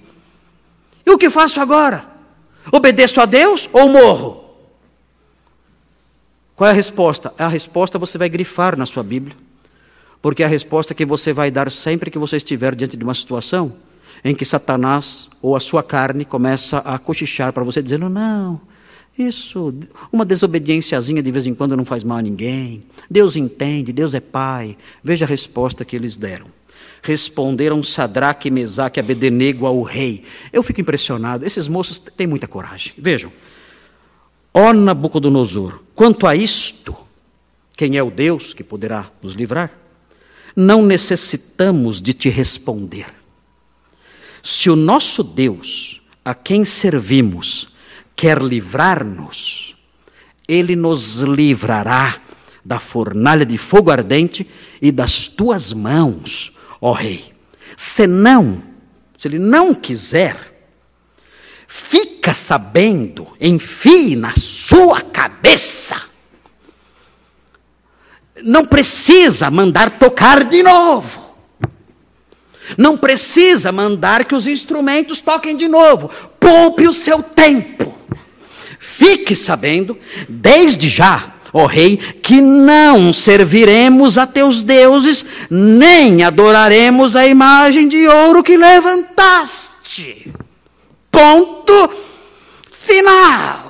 [1.04, 2.04] E o que faço agora?
[2.70, 4.44] Obedeço a Deus ou morro?
[6.54, 7.32] Qual é a resposta?
[7.38, 9.36] A resposta você vai grifar na sua Bíblia.
[10.22, 13.14] Porque é a resposta que você vai dar sempre que você estiver diante de uma
[13.14, 13.76] situação
[14.24, 18.60] em que Satanás ou a sua carne começa a cochichar para você, dizendo: não,
[19.18, 19.72] isso,
[20.12, 22.82] uma desobediênciazinha de vez em quando não faz mal a ninguém.
[23.10, 24.76] Deus entende, Deus é Pai.
[25.02, 26.46] Veja a resposta que eles deram.
[27.02, 30.24] Responderam Sadraque, Mesaque Abednego ao rei.
[30.52, 32.92] Eu fico impressionado, esses moços têm muita coragem.
[32.98, 33.32] Vejam.
[34.52, 36.94] Ó Nabucodonosor, quanto a isto,
[37.76, 39.70] quem é o Deus que poderá nos livrar?
[40.54, 43.06] Não necessitamos de te responder.
[44.48, 47.70] Se o nosso Deus, a quem servimos,
[48.14, 49.74] quer livrar-nos,
[50.46, 52.20] ele nos livrará
[52.64, 54.48] da fornalha de fogo ardente
[54.80, 57.34] e das tuas mãos, ó rei.
[57.76, 58.62] Se não,
[59.18, 60.70] se ele não quiser,
[61.66, 66.00] fica sabendo, enfie na sua cabeça.
[68.44, 71.25] Não precisa mandar tocar de novo.
[72.76, 76.10] Não precisa mandar que os instrumentos toquem de novo.
[76.40, 77.94] Poupe o seu tempo.
[78.78, 79.98] Fique sabendo,
[80.28, 88.06] desde já, ó rei, que não serviremos a teus deuses, nem adoraremos a imagem de
[88.06, 90.32] ouro que levantaste.
[91.10, 91.90] Ponto
[92.70, 93.66] final.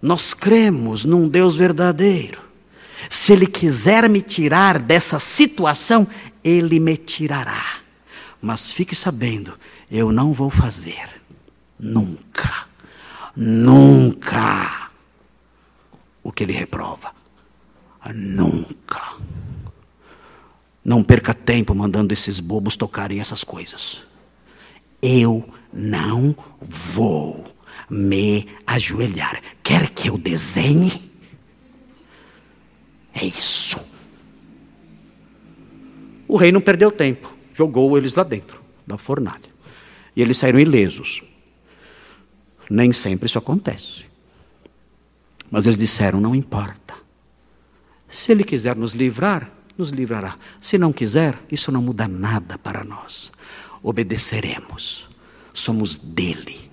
[0.00, 2.49] Nós cremos num Deus verdadeiro
[3.10, 6.06] se Ele quiser me tirar dessa situação,
[6.44, 7.80] Ele me tirará.
[8.40, 9.58] Mas fique sabendo,
[9.90, 11.10] eu não vou fazer.
[11.76, 12.68] Nunca.
[13.34, 14.90] Nunca.
[16.22, 17.12] O que Ele reprova.
[18.14, 19.16] Nunca.
[20.84, 23.98] Não perca tempo mandando esses bobos tocarem essas coisas.
[25.02, 27.44] Eu não vou
[27.90, 29.42] me ajoelhar.
[29.64, 31.09] Quer que eu desenhe?
[33.14, 33.78] É isso.
[36.28, 39.50] O rei não perdeu tempo, jogou eles lá dentro da fornalha.
[40.14, 41.22] E eles saíram ilesos.
[42.68, 44.04] Nem sempre isso acontece.
[45.50, 46.94] Mas eles disseram: não importa.
[48.08, 50.36] Se ele quiser nos livrar, nos livrará.
[50.60, 53.32] Se não quiser, isso não muda nada para nós.
[53.82, 55.08] Obedeceremos.
[55.52, 56.70] Somos dele.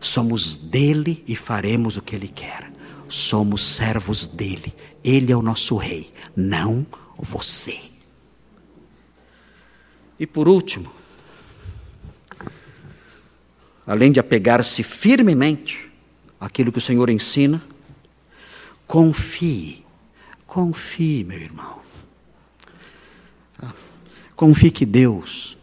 [0.00, 2.70] Somos dele e faremos o que ele quer.
[3.08, 4.74] Somos servos dele.
[5.06, 6.84] Ele é o nosso rei, não
[7.16, 7.78] você.
[10.18, 10.90] E por último,
[13.86, 15.88] além de apegar-se firmemente
[16.40, 17.62] àquilo que o Senhor ensina,
[18.86, 19.84] confie,
[20.44, 21.80] confie, meu irmão.
[24.34, 25.56] Confie que Deus,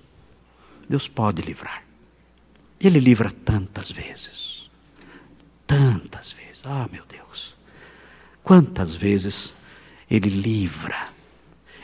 [0.88, 1.84] Deus pode livrar.
[2.80, 4.70] Ele livra tantas vezes,
[5.68, 6.62] tantas vezes.
[6.66, 7.13] Ah, meu Deus.
[8.44, 9.54] Quantas vezes
[10.12, 11.08] Ele livra,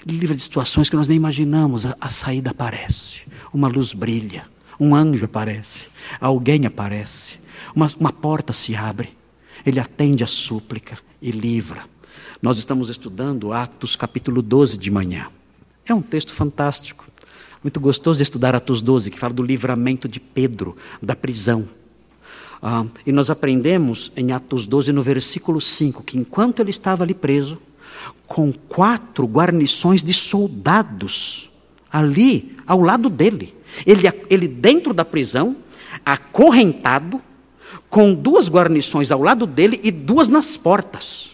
[0.05, 3.22] Ele livra de situações que nós nem imaginamos, a, a saída aparece,
[3.53, 4.45] uma luz brilha,
[4.78, 5.88] um anjo aparece,
[6.20, 7.39] alguém aparece,
[7.74, 9.18] uma, uma porta se abre,
[9.66, 11.86] Ele atende a súplica e livra.
[12.41, 15.28] Nós estamos estudando Atos capítulo 12 de manhã.
[15.86, 17.07] É um texto fantástico,
[17.64, 21.68] muito gostoso de estudar Atos 12, que fala do livramento de Pedro da prisão.
[22.62, 27.14] Ah, e nós aprendemos em Atos 12, no versículo 5, que enquanto ele estava ali
[27.14, 27.57] preso,
[28.28, 31.49] com quatro guarnições de soldados
[31.91, 33.55] ali ao lado dele,
[33.86, 35.55] ele, ele dentro da prisão,
[36.05, 37.22] acorrentado,
[37.89, 41.32] com duas guarnições ao lado dele e duas nas portas.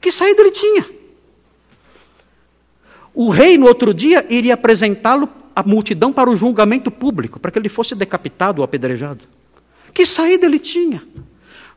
[0.00, 0.86] Que saída ele tinha?
[3.12, 7.58] O rei, no outro dia, iria apresentá-lo à multidão para o julgamento público, para que
[7.58, 9.24] ele fosse decapitado ou apedrejado.
[9.94, 11.06] Que saída ele tinha?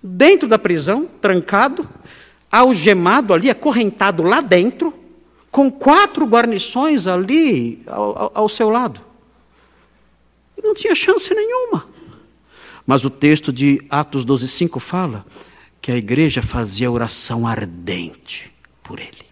[0.01, 1.88] Dentro da prisão, trancado,
[2.51, 4.91] algemado ali, acorrentado lá dentro,
[5.51, 8.99] com quatro guarnições ali ao, ao, seu lado.
[10.61, 11.88] Não tinha chance nenhuma.
[12.86, 15.26] Mas o texto de Atos 12,5 fala
[15.80, 18.51] que a igreja fazia oração ardente
[18.82, 19.26] por ele.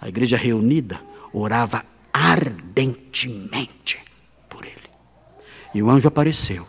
[0.00, 1.00] A igreja reunida
[1.32, 3.98] orava ardentemente
[4.48, 4.90] por ele.
[5.74, 6.66] E o anjo apareceu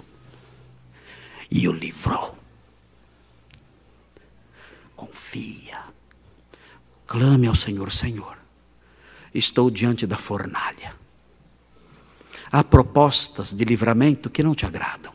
[1.51, 2.35] e o livrou.
[4.95, 5.79] Confia.
[7.05, 8.37] Clame ao Senhor, Senhor.
[9.33, 10.95] Estou diante da fornalha.
[12.51, 15.13] Há propostas de livramento que não te agradam.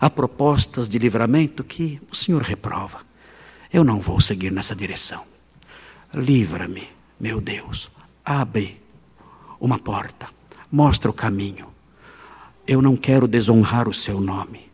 [0.00, 3.02] Há propostas de livramento que o Senhor reprova.
[3.72, 5.24] Eu não vou seguir nessa direção.
[6.14, 6.88] Livra-me,
[7.18, 7.90] meu Deus,
[8.24, 8.80] abre
[9.60, 10.28] uma porta,
[10.72, 11.68] mostra o caminho.
[12.66, 14.69] Eu não quero desonrar o seu nome.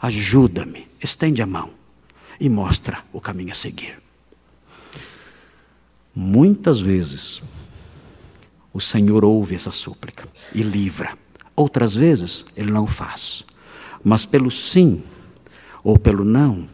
[0.00, 1.70] Ajuda-me, estende a mão
[2.38, 3.98] e mostra o caminho a seguir.
[6.14, 7.42] Muitas vezes,
[8.72, 11.16] o Senhor ouve essa súplica e livra.
[11.54, 13.44] Outras vezes, Ele não faz.
[14.04, 15.02] Mas pelo sim
[15.82, 16.68] ou pelo não,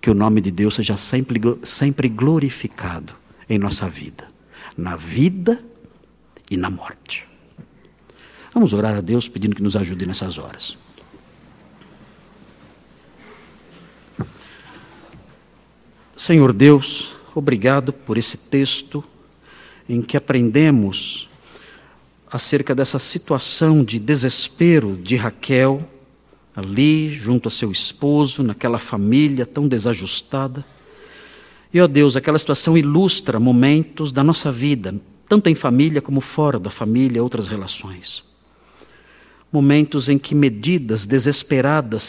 [0.00, 3.14] que o nome de Deus seja sempre, sempre glorificado
[3.48, 4.28] em nossa vida,
[4.76, 5.62] na vida
[6.50, 7.26] e na morte.
[8.52, 10.76] Vamos orar a Deus pedindo que nos ajude nessas horas.
[16.16, 19.04] Senhor Deus, obrigado por esse texto
[19.86, 21.28] em que aprendemos
[22.32, 25.86] acerca dessa situação de desespero de Raquel,
[26.56, 30.64] ali junto a seu esposo, naquela família tão desajustada.
[31.72, 34.94] E, ó Deus, aquela situação ilustra momentos da nossa vida,
[35.28, 38.24] tanto em família como fora da família, outras relações.
[39.52, 42.02] Momentos em que medidas desesperadas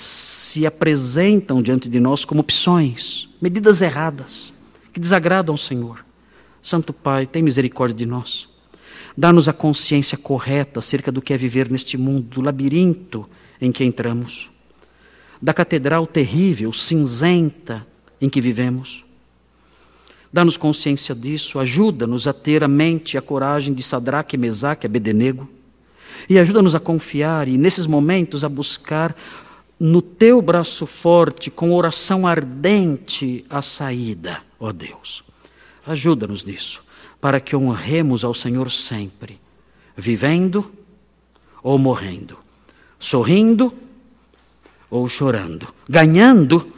[0.57, 4.51] se apresentam diante de nós como opções, medidas erradas,
[4.91, 6.03] que desagradam ao Senhor.
[6.63, 8.49] Santo Pai, tem misericórdia de nós.
[9.15, 13.29] Dá-nos a consciência correta acerca do que é viver neste mundo, do labirinto
[13.61, 14.49] em que entramos,
[15.39, 17.85] da catedral terrível, cinzenta
[18.19, 19.05] em que vivemos.
[20.33, 25.47] Dá-nos consciência disso, ajuda-nos a ter a mente e a coragem de Sadraque, Mesaque Abednego,
[26.27, 29.15] e ajuda-nos a confiar e, nesses momentos, a buscar
[29.79, 35.23] no teu braço forte, com oração ardente, a saída, ó Deus.
[35.85, 36.83] Ajuda-nos nisso,
[37.21, 39.39] para que honremos ao Senhor sempre,
[39.95, 40.69] vivendo
[41.61, 42.37] ou morrendo,
[42.99, 43.73] sorrindo
[44.89, 46.73] ou chorando, ganhando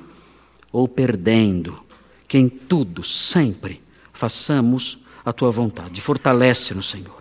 [0.72, 1.82] ou perdendo,
[2.28, 3.82] que em tudo, sempre,
[4.14, 6.02] façamos a tua vontade.
[6.02, 7.20] Fortalece-nos, Senhor.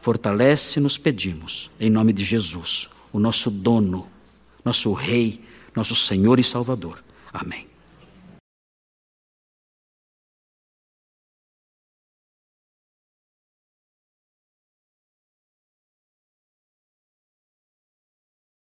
[0.00, 4.08] Fortalece-nos, pedimos, em nome de Jesus, o nosso dono
[4.64, 5.40] nosso Rei,
[5.74, 7.02] nosso Senhor e Salvador.
[7.32, 7.71] Amém.